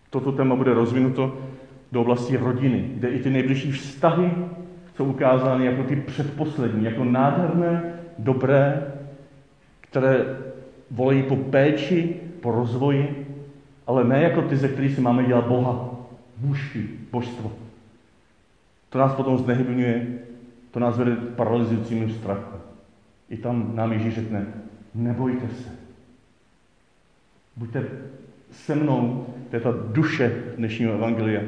toto 0.09 0.31
téma 0.31 0.55
bude 0.55 0.74
rozvinuto 0.74 1.38
do 1.91 2.01
oblasti 2.01 2.38
rodiny, 2.38 2.91
kde 2.93 3.09
i 3.09 3.19
ty 3.19 3.29
nejbližší 3.29 3.71
vztahy 3.71 4.31
jsou 4.95 5.05
ukázány 5.05 5.65
jako 5.65 5.83
ty 5.83 5.95
předposlední, 5.95 6.86
jako 6.86 7.03
nádherné, 7.03 7.93
dobré, 8.17 8.93
které 9.81 10.25
volají 10.91 11.24
po 11.24 11.36
péči, 11.36 12.15
po 12.41 12.51
rozvoji, 12.51 13.27
ale 13.88 14.03
ne 14.03 14.21
jako 14.21 14.41
ty, 14.41 14.57
ze 14.57 14.67
kterých 14.67 14.95
si 14.95 15.01
máme 15.01 15.24
dělat 15.24 15.48
Boha, 15.48 15.89
bůžky, 16.38 16.89
božstvo. 17.12 17.51
To 18.89 18.98
nás 18.98 19.13
potom 19.13 19.38
znehybňuje, 19.38 20.07
to 20.71 20.79
nás 20.79 20.98
vede 20.98 21.15
k 21.15 21.36
paralyzujícímu 21.36 22.09
strachu. 22.09 22.57
I 23.29 23.38
tam 23.38 23.75
nám 23.75 23.91
Ježíš 23.91 24.15
řekne, 24.15 24.45
nebojte 24.95 25.48
se. 25.48 25.69
Buďte 27.55 27.86
se 28.51 28.75
mnou, 28.75 29.25
to 29.49 29.55
je 29.55 29.59
ta 29.59 29.73
duše 29.91 30.43
dnešního 30.57 30.93
evangelia, 30.93 31.41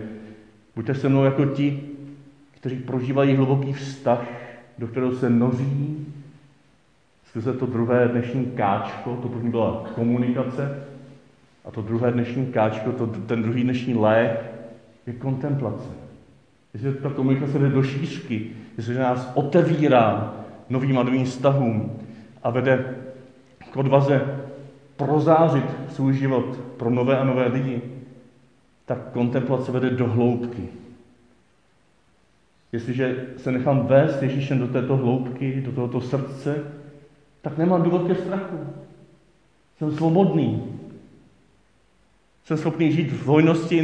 buďte 0.75 0.95
se 0.95 1.09
mnou 1.09 1.23
jako 1.23 1.45
ti, 1.45 1.83
kteří 2.51 2.75
prožívají 2.75 3.35
hluboký 3.35 3.73
vztah, 3.73 4.27
do 4.77 4.87
kterého 4.87 5.15
se 5.15 5.29
noří 5.29 6.07
skrze 7.29 7.53
to 7.53 7.65
druhé 7.65 8.07
dnešní 8.07 8.45
káčko, 8.45 9.19
to 9.21 9.27
první 9.27 9.51
byla 9.51 9.85
komunikace, 9.95 10.83
a 11.65 11.71
to 11.71 11.81
druhé 11.81 12.11
dnešní 12.11 12.45
káčko, 12.45 12.91
to, 12.91 13.07
ten 13.07 13.43
druhý 13.43 13.63
dnešní 13.63 13.93
lék 13.93 14.39
je 15.07 15.13
kontemplace. 15.13 15.89
Jestli 16.73 16.93
ta 16.93 17.09
komunikace 17.09 17.59
jde 17.59 17.69
do 17.69 17.83
šířky, 17.83 18.49
jestli 18.77 18.95
nás 18.95 19.31
otevírá 19.35 20.33
novým 20.69 20.97
a 20.97 21.03
novým 21.03 21.25
vztahům 21.25 21.91
a 22.43 22.49
vede 22.49 22.95
k 23.71 23.77
odvaze 23.77 24.21
prozářit 25.05 25.65
svůj 25.89 26.13
život 26.13 26.59
pro 26.77 26.89
nové 26.89 27.17
a 27.17 27.23
nové 27.23 27.47
lidi, 27.47 27.81
tak 28.85 29.11
kontemplace 29.13 29.71
vede 29.71 29.89
do 29.89 30.07
hloubky. 30.07 30.67
Jestliže 32.71 33.25
se 33.37 33.51
nechám 33.51 33.87
vést 33.87 34.23
Ježíšem 34.23 34.59
do 34.59 34.67
této 34.67 34.97
hloubky, 34.97 35.61
do 35.61 35.71
tohoto 35.71 36.01
srdce, 36.01 36.63
tak 37.41 37.57
nemám 37.57 37.83
důvod 37.83 38.07
ke 38.07 38.15
strachu. 38.15 38.57
Jsem 39.77 39.91
svobodný. 39.91 40.63
Jsem 42.43 42.57
schopný 42.57 42.91
žít 42.91 43.11
v 43.11 43.25
hojnosti 43.25 43.77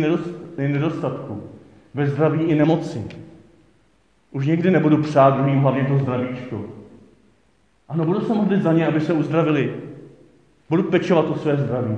i 0.57 0.67
nedostatku, 0.67 1.43
ve 1.93 2.07
zdraví 2.07 2.43
i 2.43 2.55
nemoci. 2.55 3.05
Už 4.31 4.47
někdy 4.47 4.71
nebudu 4.71 5.03
přát 5.03 5.37
druhým 5.37 5.59
hlavně 5.59 5.83
to 5.83 5.97
zdravíčko. 5.97 6.65
Ano, 7.89 8.05
budu 8.05 8.21
se 8.21 8.33
modlit 8.33 8.61
za 8.61 8.73
ně, 8.73 8.87
aby 8.87 9.01
se 9.01 9.13
uzdravili. 9.13 9.86
Budu 10.69 10.83
pečovat 10.83 11.25
o 11.25 11.35
své 11.35 11.57
zdraví. 11.57 11.97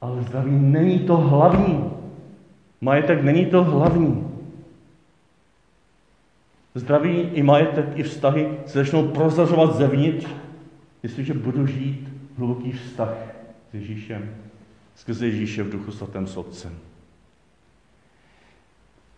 Ale 0.00 0.22
zdraví 0.22 0.50
není 0.50 0.98
to 0.98 1.16
hlavní. 1.16 1.90
Majetek 2.80 3.22
není 3.22 3.46
to 3.46 3.64
hlavní. 3.64 4.30
Zdraví 6.74 7.20
i 7.20 7.42
majetek, 7.42 7.86
i 7.94 8.02
vztahy 8.02 8.58
se 8.66 8.78
začnou 8.78 9.08
prozařovat 9.08 9.76
zevnitř, 9.76 10.26
jestliže 11.02 11.34
budu 11.34 11.66
žít 11.66 12.08
hluboký 12.38 12.72
vztah 12.72 13.14
s 13.70 13.74
Ježíšem, 13.74 14.34
skrze 14.94 15.26
Ježíše 15.26 15.62
v 15.62 15.70
duchu 15.70 15.92
svatém 15.92 16.26
s 16.26 16.36
Otcem. 16.36 16.78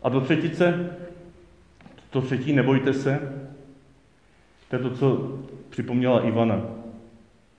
A 0.03 0.09
do 0.09 0.21
třetice, 0.21 0.97
to 2.11 2.23
třetí, 2.23 2.53
nebojte 2.53 2.95
se, 2.95 3.45
to 4.71 4.77
je 4.77 4.83
to, 4.83 4.91
co 4.91 5.39
připomněla 5.71 6.27
Ivana. 6.27 6.82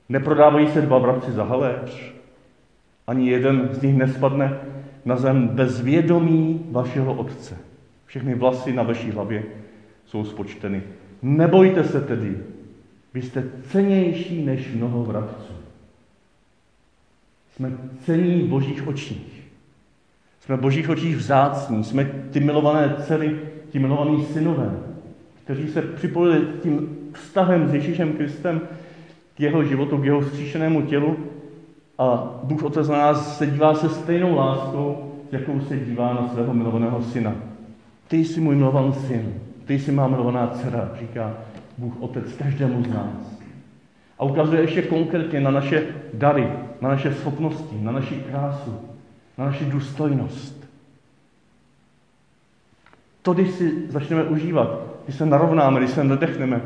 Neprodávají 0.10 0.68
se 0.68 0.82
dva 0.82 0.98
vrabci 0.98 1.32
za 1.32 1.44
haléř, 1.44 2.14
ani 3.08 3.30
jeden 3.30 3.70
z 3.72 3.82
nich 3.82 3.96
nespadne 3.96 4.58
na 5.06 5.16
zem 5.16 5.48
bez 5.48 5.82
vědomí 5.82 6.66
vašeho 6.72 7.14
Otce. 7.14 7.58
Všechny 8.06 8.36
vlasy 8.36 8.74
na 8.74 8.84
vaší 8.84 9.12
hlavě 9.12 9.44
jsou 10.06 10.26
spočteny. 10.26 10.84
Nebojte 11.22 11.84
se 11.84 12.02
tedy, 12.02 12.38
vy 13.14 13.22
jste 13.22 13.44
cenější 13.70 14.46
než 14.46 14.74
mnoho 14.74 15.04
vrabců. 15.04 15.54
Jsme 17.56 17.72
cení 18.06 18.42
v 18.42 18.48
božích 18.48 18.88
očích. 18.88 19.44
Jsme 20.40 20.56
v 20.56 20.62
božích 20.62 20.90
očích 20.90 21.16
vzácní. 21.16 21.84
Jsme 21.84 22.06
ty 22.06 22.40
milované 22.40 22.96
dcery, 23.00 23.40
ti 23.70 23.80
milovaní 23.80 24.26
synové, 24.26 24.80
kteří 25.44 25.68
se 25.68 25.82
připojili 25.82 26.48
tím 26.64 26.98
vztahem 27.14 27.68
s 27.68 27.74
Ježíšem 27.74 28.14
Kristem 28.14 28.62
k 29.36 29.40
jeho 29.40 29.64
životu, 29.64 29.98
k 29.98 30.06
jeho 30.06 30.22
vzkříšenému 30.22 30.82
tělu 30.82 31.18
a 31.98 32.34
Bůh 32.44 32.64
Otec 32.64 32.88
na 32.90 32.98
nás 32.98 33.38
se 33.38 33.48
dívá 33.48 33.76
se 33.76 33.90
stejnou 33.90 34.36
láskou, 34.36 35.12
jakou 35.32 35.62
se 35.62 35.78
dívá 35.78 36.14
na 36.14 36.28
svého 36.28 36.54
milovaného 36.54 37.02
syna. 37.02 37.36
Ty 38.08 38.18
jsi 38.18 38.42
můj 38.42 38.56
milovaný 38.56 38.94
syn, 38.94 39.34
ty 39.66 39.80
jsi 39.80 39.92
má 39.92 40.08
milovaná 40.08 40.48
dcera, 40.48 40.90
říká 41.00 41.34
Bůh 41.78 42.02
Otec 42.02 42.34
každému 42.34 42.84
z 42.84 42.88
nás. 42.88 43.44
A 44.20 44.24
ukazuje 44.24 44.62
ještě 44.62 44.82
konkrétně 44.82 45.40
na 45.40 45.52
naše 45.52 45.84
dary, 46.14 46.48
na 46.82 46.90
naše 46.90 47.14
schopnosti, 47.14 47.76
na 47.82 47.92
naši 47.92 48.16
krásu, 48.16 48.76
na 49.38 49.46
naši 49.46 49.66
důstojnost. 49.66 50.70
To, 53.22 53.34
když 53.34 53.52
si 53.52 53.92
začneme 53.92 54.24
užívat, 54.24 54.80
když 55.04 55.16
se 55.16 55.26
narovnáme, 55.26 55.80
když 55.80 55.92
se 55.92 56.04
nadechneme, 56.04 56.62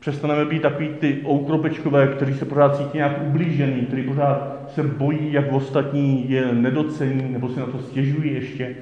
přestaneme 0.00 0.44
být 0.44 0.62
takový 0.62 0.88
ty 0.88 1.22
oukropečkové, 1.26 2.06
kteří 2.06 2.34
se 2.34 2.44
pořád 2.44 2.76
cítí 2.76 2.96
nějak 2.96 3.22
ublížený, 3.22 3.86
kteří 3.86 4.02
pořád 4.02 4.70
se 4.74 4.82
bojí, 4.82 5.32
jak 5.32 5.52
ostatní 5.52 6.30
je 6.30 6.54
nedocení, 6.54 7.32
nebo 7.32 7.48
si 7.48 7.60
na 7.60 7.66
to 7.66 7.78
stěžují 7.78 8.34
ještě. 8.34 8.76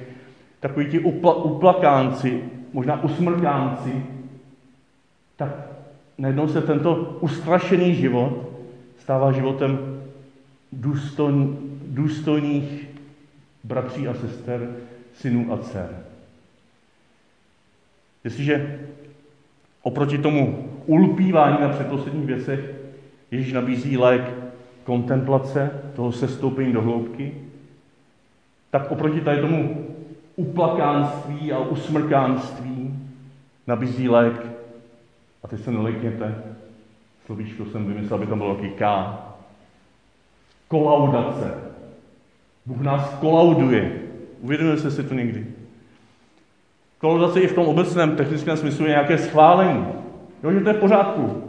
Takový 0.59 0.85
ti 0.85 0.99
upla, 0.99 1.33
uplakánci, 1.43 2.43
možná 2.73 3.03
usmrkánci, 3.03 4.03
tak 5.37 5.49
najednou 6.17 6.47
se 6.47 6.61
tento 6.61 7.17
ustrašený 7.19 7.95
život 7.95 8.49
stává 8.99 9.31
životem 9.31 10.01
důstojn, 10.71 11.57
důstojných 11.87 12.87
bratří 13.63 14.07
a 14.07 14.13
sester, 14.13 14.69
synů 15.13 15.53
a 15.53 15.57
dcer. 15.57 15.89
Jestliže 18.23 18.79
oproti 19.81 20.17
tomu 20.17 20.69
ulpívání 20.85 21.57
na 21.61 21.69
předposledních 21.69 22.25
věcech 22.25 22.79
Ježíš 23.31 23.53
nabízí 23.53 23.97
lék 23.97 24.21
kontemplace, 24.83 25.71
toho 25.95 26.11
sestoupení 26.11 26.73
do 26.73 26.81
hloubky, 26.81 27.33
tak 28.71 28.91
oproti 28.91 29.21
tady 29.21 29.41
tomu 29.41 29.85
uplakánství 30.35 31.51
a 31.51 31.59
usmrkánství 31.59 32.99
nabízí 33.67 34.09
lék, 34.09 34.45
a 35.43 35.47
teď 35.47 35.63
se 35.63 35.71
nelekněte, 35.71 36.43
slovíčko 37.25 37.65
jsem 37.65 37.85
vymyslel, 37.85 38.17
aby 38.19 38.27
tam 38.27 38.37
bylo 38.37 38.55
taky 38.55 38.69
K. 38.69 39.13
Kolaudace. 40.67 41.53
Bůh 42.65 42.81
nás 42.81 43.09
kolauduje. 43.09 44.01
Uvědomujete 44.41 44.91
si 44.91 45.03
to 45.03 45.13
někdy? 45.13 45.45
Kolaudace 46.99 47.39
i 47.39 47.47
v 47.47 47.53
tom 47.53 47.67
obecném 47.67 48.15
technickém 48.15 48.57
smyslu 48.57 48.85
je 48.85 48.89
nějaké 48.89 49.17
schválení. 49.17 49.85
Jo, 50.43 50.51
že 50.51 50.59
to 50.59 50.69
je 50.69 50.73
v 50.73 50.79
pořádku. 50.79 51.43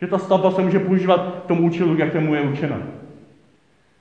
Že 0.00 0.06
ta 0.06 0.18
stavba 0.18 0.50
se 0.50 0.62
může 0.62 0.78
používat 0.78 1.40
k 1.44 1.46
tomu 1.46 1.62
účelu, 1.62 1.96
jak 1.96 2.12
tomu 2.12 2.34
je 2.34 2.40
určena. 2.40 2.76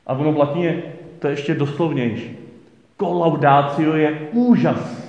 A 0.07 0.13
ono 0.13 0.31
v 0.31 0.37
latině 0.37 0.83
to 1.19 1.27
je 1.27 1.33
ještě 1.33 1.55
doslovnější. 1.55 2.37
Kolaudácio 2.97 3.95
je 3.95 4.19
úžas. 4.31 5.05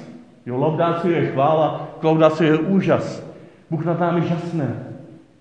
Jo, 0.47 0.59
laudácio 0.59 1.15
je 1.15 1.27
chvála, 1.27 1.89
kolaudácio 2.01 2.53
je 2.53 2.59
úžas. 2.59 3.27
Bůh 3.71 3.85
nad 3.85 4.01
námi 4.01 4.21
žasne. 4.21 4.87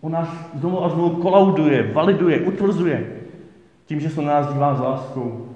On 0.01 0.11
nás 0.11 0.27
znovu 0.53 0.83
a 0.83 0.89
znovu 0.89 1.09
kolauduje, 1.09 1.91
validuje, 1.93 2.39
utvrzuje. 2.39 3.07
Tím, 3.85 3.99
že 3.99 4.09
se 4.09 4.21
na 4.21 4.33
nás 4.33 4.53
dívá 4.53 4.75
s 4.75 4.79
láskou. 4.79 5.54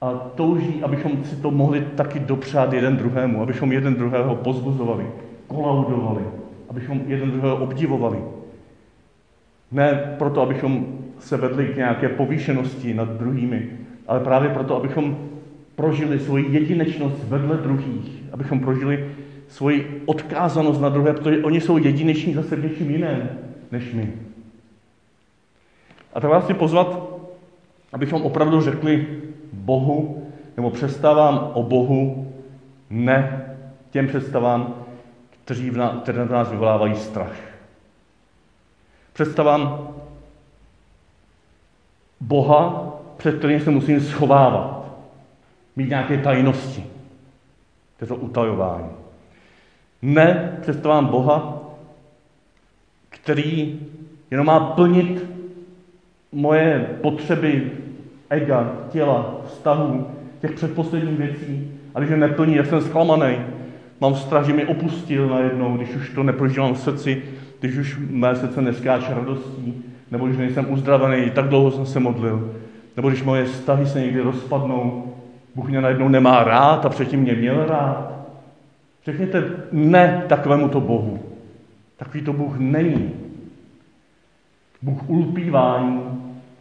A 0.00 0.12
touží, 0.14 0.82
abychom 0.82 1.24
si 1.24 1.36
to 1.36 1.50
mohli 1.50 1.80
taky 1.80 2.18
dopřát 2.18 2.72
jeden 2.72 2.96
druhému, 2.96 3.42
abychom 3.42 3.72
jeden 3.72 3.94
druhého 3.94 4.36
pozbuzovali, 4.36 5.06
kolaudovali, 5.46 6.24
abychom 6.68 7.00
jeden 7.06 7.30
druhého 7.30 7.56
obdivovali. 7.56 8.18
Ne 9.72 10.14
proto, 10.18 10.42
abychom 10.42 10.86
se 11.18 11.36
vedli 11.36 11.66
k 11.66 11.76
nějaké 11.76 12.08
povýšenosti 12.08 12.94
nad 12.94 13.08
druhými, 13.08 13.70
ale 14.06 14.20
právě 14.20 14.50
proto, 14.50 14.76
abychom 14.76 15.18
prožili 15.74 16.18
svoji 16.18 16.46
jedinečnost 16.50 17.24
vedle 17.28 17.56
druhých, 17.56 18.24
abychom 18.32 18.60
prožili 18.60 19.10
svoji 19.48 20.02
odkázanost 20.06 20.80
na 20.80 20.88
druhé, 20.88 21.12
protože 21.12 21.44
oni 21.44 21.60
jsou 21.60 21.78
jedineční 21.78 22.34
zase 22.34 22.56
v 22.56 22.64
něčím 22.64 22.90
jiném 22.90 23.28
než 23.72 23.92
my. 23.92 24.12
A 26.14 26.20
tak 26.20 26.30
vás 26.30 26.44
chci 26.44 26.54
pozvat, 26.54 27.18
abychom 27.92 28.22
opravdu 28.22 28.60
řekli 28.60 29.06
Bohu, 29.68 30.26
nebo 30.56 30.70
přestávám 30.70 31.50
o 31.54 31.62
Bohu, 31.62 32.32
ne 32.90 33.44
těm 33.90 34.08
představám, 34.08 34.74
kteří 35.44 35.70
v 35.70 35.76
nás, 35.76 36.02
které 36.02 36.24
v 36.24 36.30
nás 36.30 36.50
vyvolávají 36.50 36.94
strach. 36.96 37.36
Představám 39.12 39.88
Boha, 42.20 42.92
před 43.16 43.38
kterým 43.38 43.60
se 43.60 43.70
musím 43.70 44.00
schovávat, 44.00 44.88
mít 45.76 45.88
nějaké 45.88 46.18
tajnosti. 46.18 46.84
To 47.96 48.04
je 48.04 48.08
to 48.08 48.16
utajování. 48.16 48.90
Ne 50.02 50.58
představám 50.60 51.06
Boha, 51.06 51.60
který 53.08 53.80
jenom 54.30 54.46
má 54.46 54.60
plnit 54.60 55.24
moje 56.32 56.98
potřeby 57.02 57.72
ega, 58.30 58.72
těla, 58.90 59.40
vztahů, 59.46 60.06
těch 60.40 60.52
předposledních 60.52 61.18
věcí. 61.18 61.70
A 61.94 61.98
když 61.98 62.10
je 62.10 62.16
neplní, 62.16 62.54
jak 62.54 62.66
jsem 62.66 62.80
zklamaný. 62.80 63.36
Mám 64.00 64.14
strach, 64.14 64.46
že 64.46 64.52
mi 64.52 64.66
opustil 64.66 65.28
najednou, 65.28 65.76
když 65.76 65.94
už 65.94 66.10
to 66.14 66.22
neprožívám 66.22 66.74
v 66.74 66.80
srdci, 66.80 67.22
když 67.60 67.76
už 67.76 67.98
mé 68.10 68.36
srdce 68.36 68.62
neskáče 68.62 69.14
radostí, 69.14 69.84
nebo 70.10 70.26
když 70.26 70.38
nejsem 70.38 70.72
uzdravený, 70.72 71.30
tak 71.30 71.48
dlouho 71.48 71.70
jsem 71.70 71.86
se 71.86 72.00
modlil, 72.00 72.54
nebo 72.96 73.08
když 73.08 73.22
moje 73.22 73.44
vztahy 73.44 73.86
se 73.86 74.00
někdy 74.00 74.20
rozpadnou, 74.20 75.14
Bůh 75.54 75.68
mě 75.68 75.80
najednou 75.80 76.08
nemá 76.08 76.44
rád 76.44 76.86
a 76.86 76.88
předtím 76.88 77.20
mě 77.20 77.32
měl 77.32 77.66
rád. 77.66 78.12
Řekněte 79.04 79.44
ne 79.72 80.24
takovému 80.28 80.68
to 80.68 80.80
Bohu. 80.80 81.18
Takový 81.96 82.24
to 82.24 82.32
Bůh 82.32 82.58
není. 82.58 83.10
Bůh 84.82 85.10
ulpívání, 85.10 86.00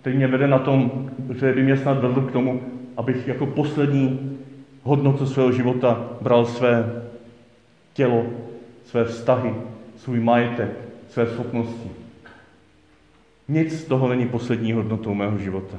který 0.08 0.18
mě 0.18 0.28
vede 0.28 0.48
na 0.48 0.60
tom, 0.60 1.10
že 1.40 1.54
by 1.54 1.64
mě 1.64 1.78
snad 1.78 2.02
vedl 2.02 2.22
k 2.22 2.32
tomu, 2.32 2.62
abych 2.98 3.28
jako 3.28 3.46
poslední 3.46 4.38
hodnotu 4.84 5.26
svého 5.26 5.52
života 5.52 6.10
bral 6.22 6.46
své 6.46 7.04
tělo, 7.94 8.26
své 8.86 9.06
vztahy, 9.06 9.54
svůj 9.98 10.20
majetek, 10.20 10.70
své 11.10 11.28
schopnosti. 11.28 11.90
Nic 13.48 13.80
z 13.80 13.86
toho 13.86 14.10
není 14.10 14.28
poslední 14.28 14.74
hodnotou 14.74 15.14
mého 15.14 15.38
života. 15.38 15.78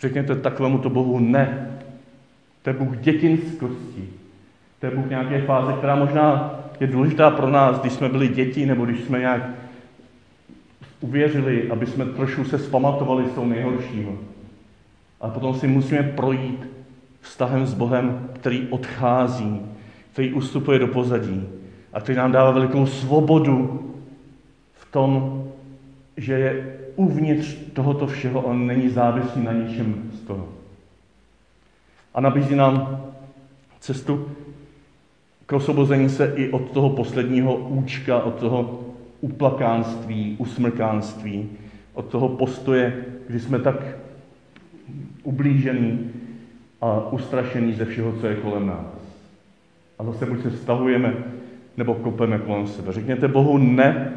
Řekněte 0.00 0.36
takovému 0.36 0.78
to 0.78 0.90
Bohu 0.90 1.18
ne. 1.18 1.78
To 2.62 2.70
je 2.70 2.74
Bůh 2.74 2.96
dětinskosti. 2.96 4.08
To 4.80 4.86
je 4.86 4.92
Bůh 4.96 5.08
nějaké 5.08 5.42
fáze, 5.42 5.72
která 5.72 5.96
možná 5.96 6.54
je 6.80 6.86
důležitá 6.86 7.30
pro 7.30 7.50
nás, 7.50 7.80
když 7.80 7.92
jsme 7.92 8.08
byli 8.08 8.28
děti, 8.28 8.66
nebo 8.66 8.84
když 8.84 9.00
jsme 9.00 9.18
nějak 9.18 9.42
uvěřili, 11.04 11.70
aby 11.70 11.86
jsme 11.86 12.04
trošku 12.04 12.44
se 12.44 12.58
zpamatovali 12.58 13.28
z 13.28 13.34
toho 13.34 13.46
nejhoršího. 13.46 14.12
A 15.20 15.28
potom 15.28 15.54
si 15.54 15.66
musíme 15.66 16.02
projít 16.02 16.66
vztahem 17.20 17.66
s 17.66 17.74
Bohem, 17.74 18.28
který 18.32 18.68
odchází, 18.70 19.60
který 20.12 20.32
ustupuje 20.32 20.78
do 20.78 20.86
pozadí 20.86 21.48
a 21.92 22.00
který 22.00 22.18
nám 22.18 22.32
dává 22.32 22.50
velikou 22.50 22.86
svobodu 22.86 23.90
v 24.74 24.92
tom, 24.92 25.44
že 26.16 26.32
je 26.32 26.76
uvnitř 26.96 27.56
tohoto 27.72 28.06
všeho, 28.06 28.40
on 28.40 28.66
není 28.66 28.88
závislý 28.88 29.44
na 29.44 29.52
ničem 29.52 30.10
z 30.14 30.20
toho. 30.20 30.48
A 32.14 32.20
nabízí 32.20 32.54
nám 32.54 33.00
cestu 33.80 34.28
k 35.46 35.52
osvobození 35.52 36.08
se 36.08 36.32
i 36.36 36.50
od 36.50 36.70
toho 36.70 36.90
posledního 36.90 37.56
účka, 37.56 38.22
od 38.22 38.34
toho 38.34 38.83
uplakánství, 39.24 40.36
usmrkánství, 40.38 41.48
od 41.94 42.06
toho 42.06 42.28
postoje, 42.28 43.04
kdy 43.28 43.40
jsme 43.40 43.58
tak 43.58 43.76
ublížený 45.22 46.10
a 46.80 47.12
ustrašený 47.12 47.72
ze 47.72 47.84
všeho, 47.84 48.12
co 48.20 48.26
je 48.26 48.34
kolem 48.34 48.66
nás. 48.66 48.86
A 49.98 50.04
zase 50.04 50.26
buď 50.26 50.42
se 50.42 50.50
stahujeme, 50.50 51.14
nebo 51.76 51.94
kopeme 51.94 52.38
kolem 52.38 52.66
sebe. 52.66 52.92
Řekněte 52.92 53.28
Bohu 53.28 53.58
ne, 53.58 54.12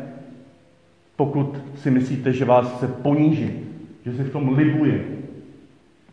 pokud 1.15 1.57
si 1.75 1.91
myslíte, 1.91 2.33
že 2.33 2.45
vás 2.45 2.75
chce 2.75 2.87
ponížit, 2.87 3.63
že 4.05 4.13
se 4.13 4.23
v 4.23 4.31
tom 4.31 4.57
libuje. 4.57 5.05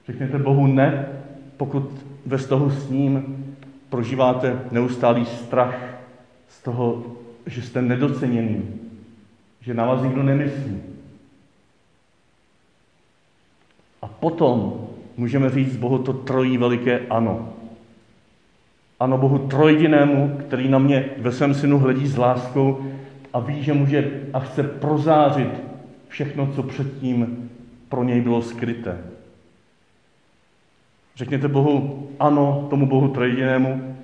Řekněte 0.06 0.38
Bohu 0.38 0.66
ne, 0.66 1.06
pokud 1.56 1.90
ve 2.26 2.36
vztahu 2.36 2.70
s 2.70 2.90
ním 2.90 3.36
prožíváte 3.90 4.60
neustálý 4.70 5.26
strach 5.26 5.98
z 6.48 6.62
toho, 6.62 7.04
že 7.46 7.62
jste 7.62 7.82
nedoceněný, 7.82 8.62
že 9.64 9.74
na 9.74 9.86
vás 9.86 10.02
nikdo 10.02 10.22
nemyslí. 10.22 10.82
A 14.02 14.06
potom 14.06 14.86
můžeme 15.16 15.50
říct 15.50 15.76
Bohu 15.76 15.98
to 15.98 16.12
trojí 16.12 16.58
veliké 16.58 16.98
ano. 17.10 17.52
Ano 19.00 19.18
Bohu 19.18 19.38
trojdinému, 19.38 20.36
který 20.40 20.68
na 20.68 20.78
mě 20.78 21.04
ve 21.18 21.32
svém 21.32 21.54
synu 21.54 21.78
hledí 21.78 22.06
s 22.06 22.16
láskou 22.16 22.84
a 23.32 23.40
ví, 23.40 23.62
že 23.62 23.72
může 23.72 24.20
a 24.32 24.40
chce 24.40 24.62
prozářit 24.62 25.60
všechno, 26.08 26.52
co 26.52 26.62
předtím 26.62 27.50
pro 27.88 28.04
něj 28.04 28.20
bylo 28.20 28.42
skryté. 28.42 28.98
Řekněte 31.16 31.48
Bohu 31.48 32.08
ano 32.18 32.66
tomu 32.70 32.86
Bohu 32.86 33.08
trojedinému, 33.08 33.96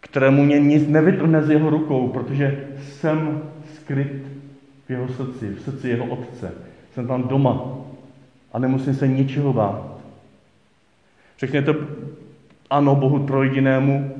kterému 0.00 0.44
mě 0.44 0.60
nic 0.60 0.88
nevytrhne 0.88 1.42
z 1.42 1.50
jeho 1.50 1.70
rukou, 1.70 2.08
protože 2.08 2.68
jsem 2.80 3.42
skryt 3.74 4.37
v 4.88 4.90
jeho 4.90 5.08
srdci, 5.08 5.54
v 5.54 5.62
srdci 5.62 5.88
jeho 5.88 6.06
otce. 6.06 6.52
Jsem 6.94 7.06
tam 7.06 7.22
doma 7.22 7.64
a 8.52 8.58
nemusím 8.58 8.94
se 8.94 9.08
ničeho 9.08 9.52
bát. 9.52 9.98
Řekněte 11.38 11.74
ano 12.70 12.94
Bohu 12.94 13.26
trojedinému, 13.26 14.14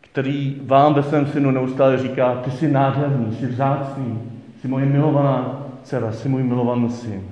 který 0.00 0.60
vám 0.64 0.94
ve 0.94 1.02
svém 1.02 1.26
synu 1.26 1.50
neustále 1.50 1.98
říká, 1.98 2.34
ty 2.34 2.50
jsi 2.50 2.68
nádherný, 2.68 3.36
jsi 3.36 3.46
vzácný, 3.46 4.20
jsi 4.60 4.68
moje 4.68 4.86
milovaná 4.86 5.66
dcera, 5.82 6.12
jsi 6.12 6.28
můj 6.28 6.42
milovaný 6.42 6.90
syn. 6.90 7.22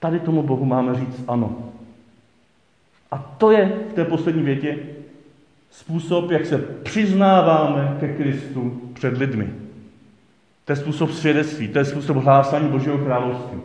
Tady 0.00 0.20
tomu 0.20 0.42
Bohu 0.42 0.64
máme 0.64 0.94
říct 0.94 1.24
ano. 1.28 1.58
A 3.10 3.18
to 3.18 3.50
je 3.50 3.72
v 3.90 3.92
té 3.92 4.04
poslední 4.04 4.42
větě 4.42 4.78
způsob, 5.70 6.30
jak 6.30 6.46
se 6.46 6.58
přiznáváme 6.58 7.96
ke 8.00 8.16
Kristu 8.16 8.80
před 8.94 9.18
lidmi. 9.18 9.50
To 10.70 10.72
je 10.72 10.76
způsob 10.76 11.10
svědectví, 11.10 11.68
to 11.68 11.78
je 11.78 11.84
způsob 11.84 12.16
hlásání 12.16 12.68
Božího 12.68 12.98
království. 12.98 13.60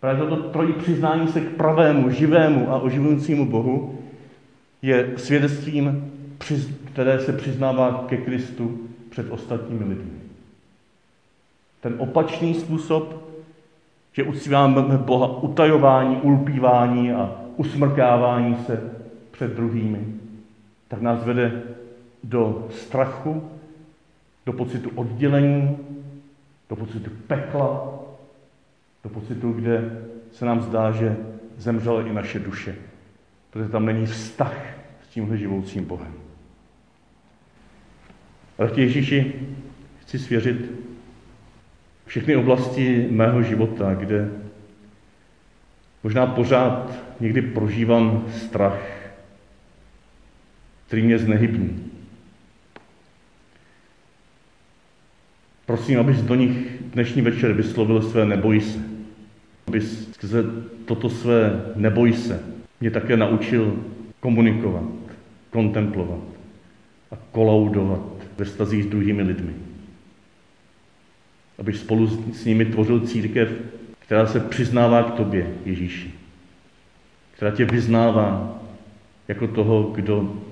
Právě 0.00 0.26
toto 0.26 0.42
trojí 0.42 0.72
přiznání 0.72 1.28
se 1.28 1.40
k 1.40 1.56
pravému, 1.56 2.10
živému 2.10 2.70
a 2.70 2.78
oživujícímu 2.78 3.46
Bohu 3.46 3.98
je 4.82 5.12
svědectvím, 5.16 6.12
které 6.84 7.20
se 7.20 7.32
přiznává 7.32 8.04
ke 8.08 8.16
Kristu 8.16 8.80
před 9.10 9.30
ostatními 9.30 9.84
lidmi. 9.84 10.18
Ten 11.80 11.94
opačný 11.98 12.54
způsob, 12.54 13.30
že 14.12 14.22
uctíváme 14.22 14.82
Boha 14.98 15.42
utajování, 15.42 16.16
ulpívání 16.16 17.12
a 17.12 17.32
usmrkávání 17.56 18.56
se 18.66 18.90
před 19.30 19.50
druhými, 19.50 20.06
tak 20.88 21.00
nás 21.00 21.24
vede 21.24 21.62
do 22.24 22.68
strachu, 22.70 23.50
do 24.46 24.52
pocitu 24.52 24.90
oddělení, 24.94 25.78
do 26.70 26.76
pocitu 26.76 27.10
pekla, 27.26 27.98
do 29.04 29.10
pocitu, 29.10 29.52
kde 29.52 30.02
se 30.32 30.44
nám 30.44 30.60
zdá, 30.60 30.92
že 30.92 31.16
zemřela 31.56 32.06
i 32.06 32.12
naše 32.12 32.38
duše, 32.38 32.76
protože 33.50 33.68
tam 33.68 33.86
není 33.86 34.06
vztah 34.06 34.56
s 35.04 35.08
tímhle 35.08 35.36
živoucím 35.36 35.84
Bohem. 35.84 36.12
Ale 38.58 38.68
v 38.68 38.78
Ježíši 38.78 39.32
chci 40.00 40.18
svěřit 40.18 40.70
všechny 42.06 42.36
oblasti 42.36 43.08
mého 43.10 43.42
života, 43.42 43.94
kde 43.94 44.30
možná 46.02 46.26
pořád 46.26 46.92
někdy 47.20 47.42
prožívám 47.42 48.24
strach, 48.36 48.82
který 50.86 51.02
mě 51.02 51.18
znehybní. 51.18 51.91
Prosím, 55.66 56.00
abys 56.00 56.22
do 56.22 56.34
nich 56.34 56.56
dnešní 56.80 57.22
večer 57.22 57.52
vyslovil 57.52 58.02
své 58.02 58.24
neboj 58.24 58.60
se. 58.60 58.78
Abys 59.66 60.12
skrze 60.12 60.44
toto 60.84 61.10
své 61.10 61.72
neboj 61.76 62.12
se 62.12 62.42
mě 62.80 62.90
také 62.90 63.16
naučil 63.16 63.84
komunikovat, 64.20 64.84
kontemplovat 65.50 66.20
a 67.10 67.16
kolaudovat 67.32 68.00
ve 68.38 68.44
stazích 68.44 68.84
s 68.84 68.86
druhými 68.86 69.22
lidmi. 69.22 69.52
Abych 71.58 71.76
spolu 71.76 72.06
s 72.32 72.44
nimi 72.44 72.64
tvořil 72.64 73.00
církev, 73.00 73.52
která 73.98 74.26
se 74.26 74.40
přiznává 74.40 75.02
k 75.02 75.14
tobě, 75.14 75.54
Ježíši. 75.64 76.14
Která 77.36 77.50
tě 77.50 77.64
vyznává 77.64 78.58
jako 79.28 79.46
toho, 79.46 79.82
kdo 79.82 80.42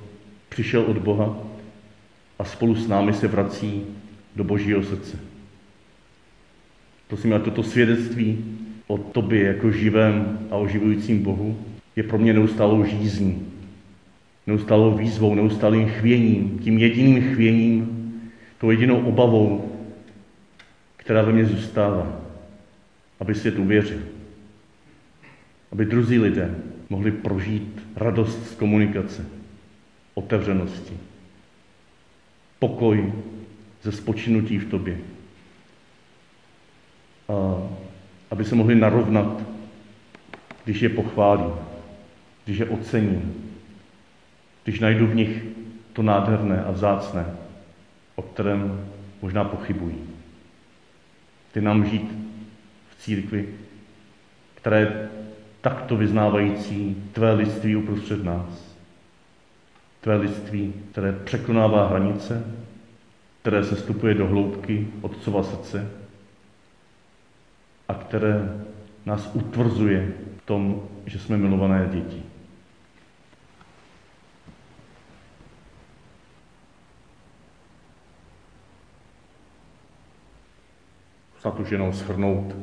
přišel 0.48 0.82
od 0.82 0.98
Boha 0.98 1.38
a 2.38 2.44
spolu 2.44 2.74
s 2.74 2.88
námi 2.88 3.12
se 3.12 3.28
vrací 3.28 3.86
do 4.36 4.44
Božího 4.44 4.82
srdce. 4.82 5.18
Prosím, 7.08 7.34
a 7.34 7.38
toto 7.38 7.62
svědectví 7.62 8.44
o 8.86 8.98
tobě 8.98 9.44
jako 9.44 9.70
živém 9.70 10.38
a 10.50 10.56
oživujícím 10.56 11.22
Bohu 11.22 11.58
je 11.96 12.02
pro 12.02 12.18
mě 12.18 12.32
neustálou 12.32 12.84
žízní, 12.84 13.46
neustálou 14.46 14.94
výzvou, 14.94 15.34
neustálým 15.34 15.88
chvěním, 15.88 16.58
tím 16.58 16.78
jediným 16.78 17.34
chvěním, 17.34 18.00
tou 18.58 18.70
jedinou 18.70 19.00
obavou, 19.00 19.76
která 20.96 21.22
ve 21.22 21.32
mně 21.32 21.44
zůstává, 21.44 22.20
aby 23.20 23.34
svět 23.34 23.58
uvěřil. 23.58 24.00
Aby 25.72 25.84
druzí 25.84 26.18
lidé 26.18 26.54
mohli 26.90 27.10
prožít 27.10 27.82
radost 27.96 28.46
z 28.46 28.54
komunikace, 28.54 29.26
otevřenosti, 30.14 30.94
pokoj 32.58 33.12
ze 33.82 33.92
spočinutí 33.92 34.58
v 34.58 34.70
tobě. 34.70 34.98
A 37.28 37.62
aby 38.30 38.44
se 38.44 38.54
mohli 38.54 38.74
narovnat 38.74 39.42
když 40.64 40.82
je 40.82 40.88
pochválím, 40.88 41.52
když 42.44 42.58
je 42.58 42.68
ocením, 42.68 43.52
když 44.64 44.80
najdu 44.80 45.06
v 45.06 45.14
nich 45.14 45.44
to 45.92 46.02
nádherné 46.02 46.64
a 46.64 46.70
vzácné, 46.70 47.26
o 48.14 48.22
kterém 48.22 48.90
možná 49.22 49.44
pochybují. 49.44 49.96
Ty 51.52 51.60
nám 51.60 51.84
žít 51.84 52.10
v 52.90 53.02
církvi, 53.02 53.48
která 54.54 54.78
je 54.78 55.08
takto 55.60 55.96
vyznávající 55.96 56.96
tvé 57.12 57.32
lidství 57.32 57.76
uprostřed 57.76 58.24
nás. 58.24 58.76
Tvé 60.00 60.16
lidství, 60.16 60.74
které 60.90 61.12
překonává 61.12 61.88
hranice, 61.88 62.44
které 63.40 63.64
se 63.64 63.76
stupuje 63.76 64.14
do 64.14 64.26
hloubky 64.26 64.88
Otcova 65.00 65.42
srdce 65.42 65.90
a 67.88 67.94
které 67.94 68.64
nás 69.06 69.30
utvrzuje 69.34 70.12
v 70.42 70.46
tom, 70.46 70.88
že 71.06 71.18
jsme 71.18 71.36
milované 71.36 71.88
děti. 71.92 72.22
snad 81.40 81.60
už 81.60 81.70
jenom 81.70 81.92
shrnout, 81.92 82.56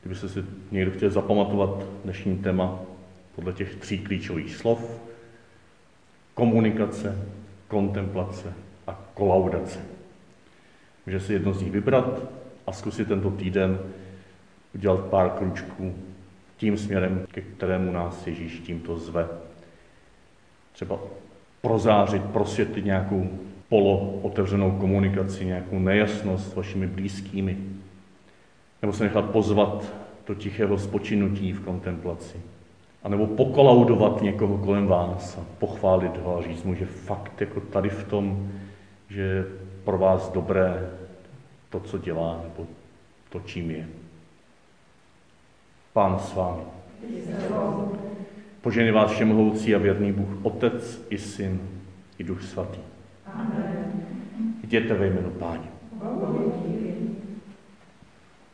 kdyby 0.00 0.14
se 0.16 0.28
si 0.28 0.44
někdo 0.70 0.90
chtěl 0.90 1.10
zapamatovat 1.10 1.84
dnešní 2.04 2.38
téma 2.38 2.80
podle 3.34 3.52
těch 3.52 3.76
tří 3.76 3.98
klíčových 3.98 4.56
slov. 4.56 5.00
Komunikace, 6.34 7.28
kontemplace 7.68 8.54
kolaudace. 9.14 9.78
Může 11.06 11.20
si 11.20 11.32
jedno 11.32 11.52
z 11.52 11.62
nich 11.62 11.72
vybrat 11.72 12.22
a 12.66 12.72
zkusit 12.72 13.08
tento 13.08 13.30
týden 13.30 13.78
udělat 14.74 15.00
pár 15.00 15.30
kručků 15.30 15.94
tím 16.56 16.78
směrem, 16.78 17.26
ke 17.32 17.40
kterému 17.40 17.92
nás 17.92 18.26
Ježíš 18.26 18.58
tímto 18.58 18.98
zve. 18.98 19.28
Třeba 20.72 20.98
prozářit, 21.60 22.22
prosvětlit 22.22 22.84
nějakou 22.84 23.28
polo 23.68 24.20
otevřenou 24.22 24.70
komunikaci, 24.70 25.44
nějakou 25.44 25.78
nejasnost 25.78 26.50
s 26.50 26.54
vašimi 26.54 26.86
blízkými, 26.86 27.56
nebo 28.82 28.92
se 28.92 29.04
nechat 29.04 29.24
pozvat 29.24 29.92
do 30.26 30.34
tichého 30.34 30.78
spočinutí 30.78 31.52
v 31.52 31.60
kontemplaci. 31.60 32.40
A 33.02 33.08
nebo 33.08 33.26
pokolaudovat 33.26 34.22
někoho 34.22 34.58
kolem 34.58 34.86
vás 34.86 35.38
a 35.38 35.44
pochválit 35.58 36.16
ho 36.16 36.38
a 36.38 36.42
říct 36.42 36.64
mu, 36.64 36.74
že 36.74 36.86
fakt 36.86 37.40
jako 37.40 37.60
tady 37.60 37.88
v 37.88 38.04
tom, 38.04 38.52
že 39.12 39.20
je 39.22 39.44
pro 39.84 39.98
vás 39.98 40.30
dobré 40.30 40.90
to, 41.70 41.80
co 41.80 41.98
dělá, 41.98 42.40
nebo 42.42 42.66
to, 43.28 43.40
čím 43.40 43.70
je. 43.70 43.88
Pán 45.92 46.18
s 46.18 46.34
vámi. 46.34 46.62
Poženy 48.60 48.90
vás 48.90 49.10
všemohoucí 49.10 49.74
a 49.74 49.78
věrný 49.78 50.12
Bůh, 50.12 50.28
Otec 50.42 51.06
i 51.10 51.18
Syn 51.18 51.60
i 52.18 52.24
Duch 52.24 52.42
Svatý. 52.42 52.80
Amen. 53.26 53.92
Jděte 54.62 54.94
ve 54.94 55.06
jménu 55.06 55.30
Páně. 55.30 55.68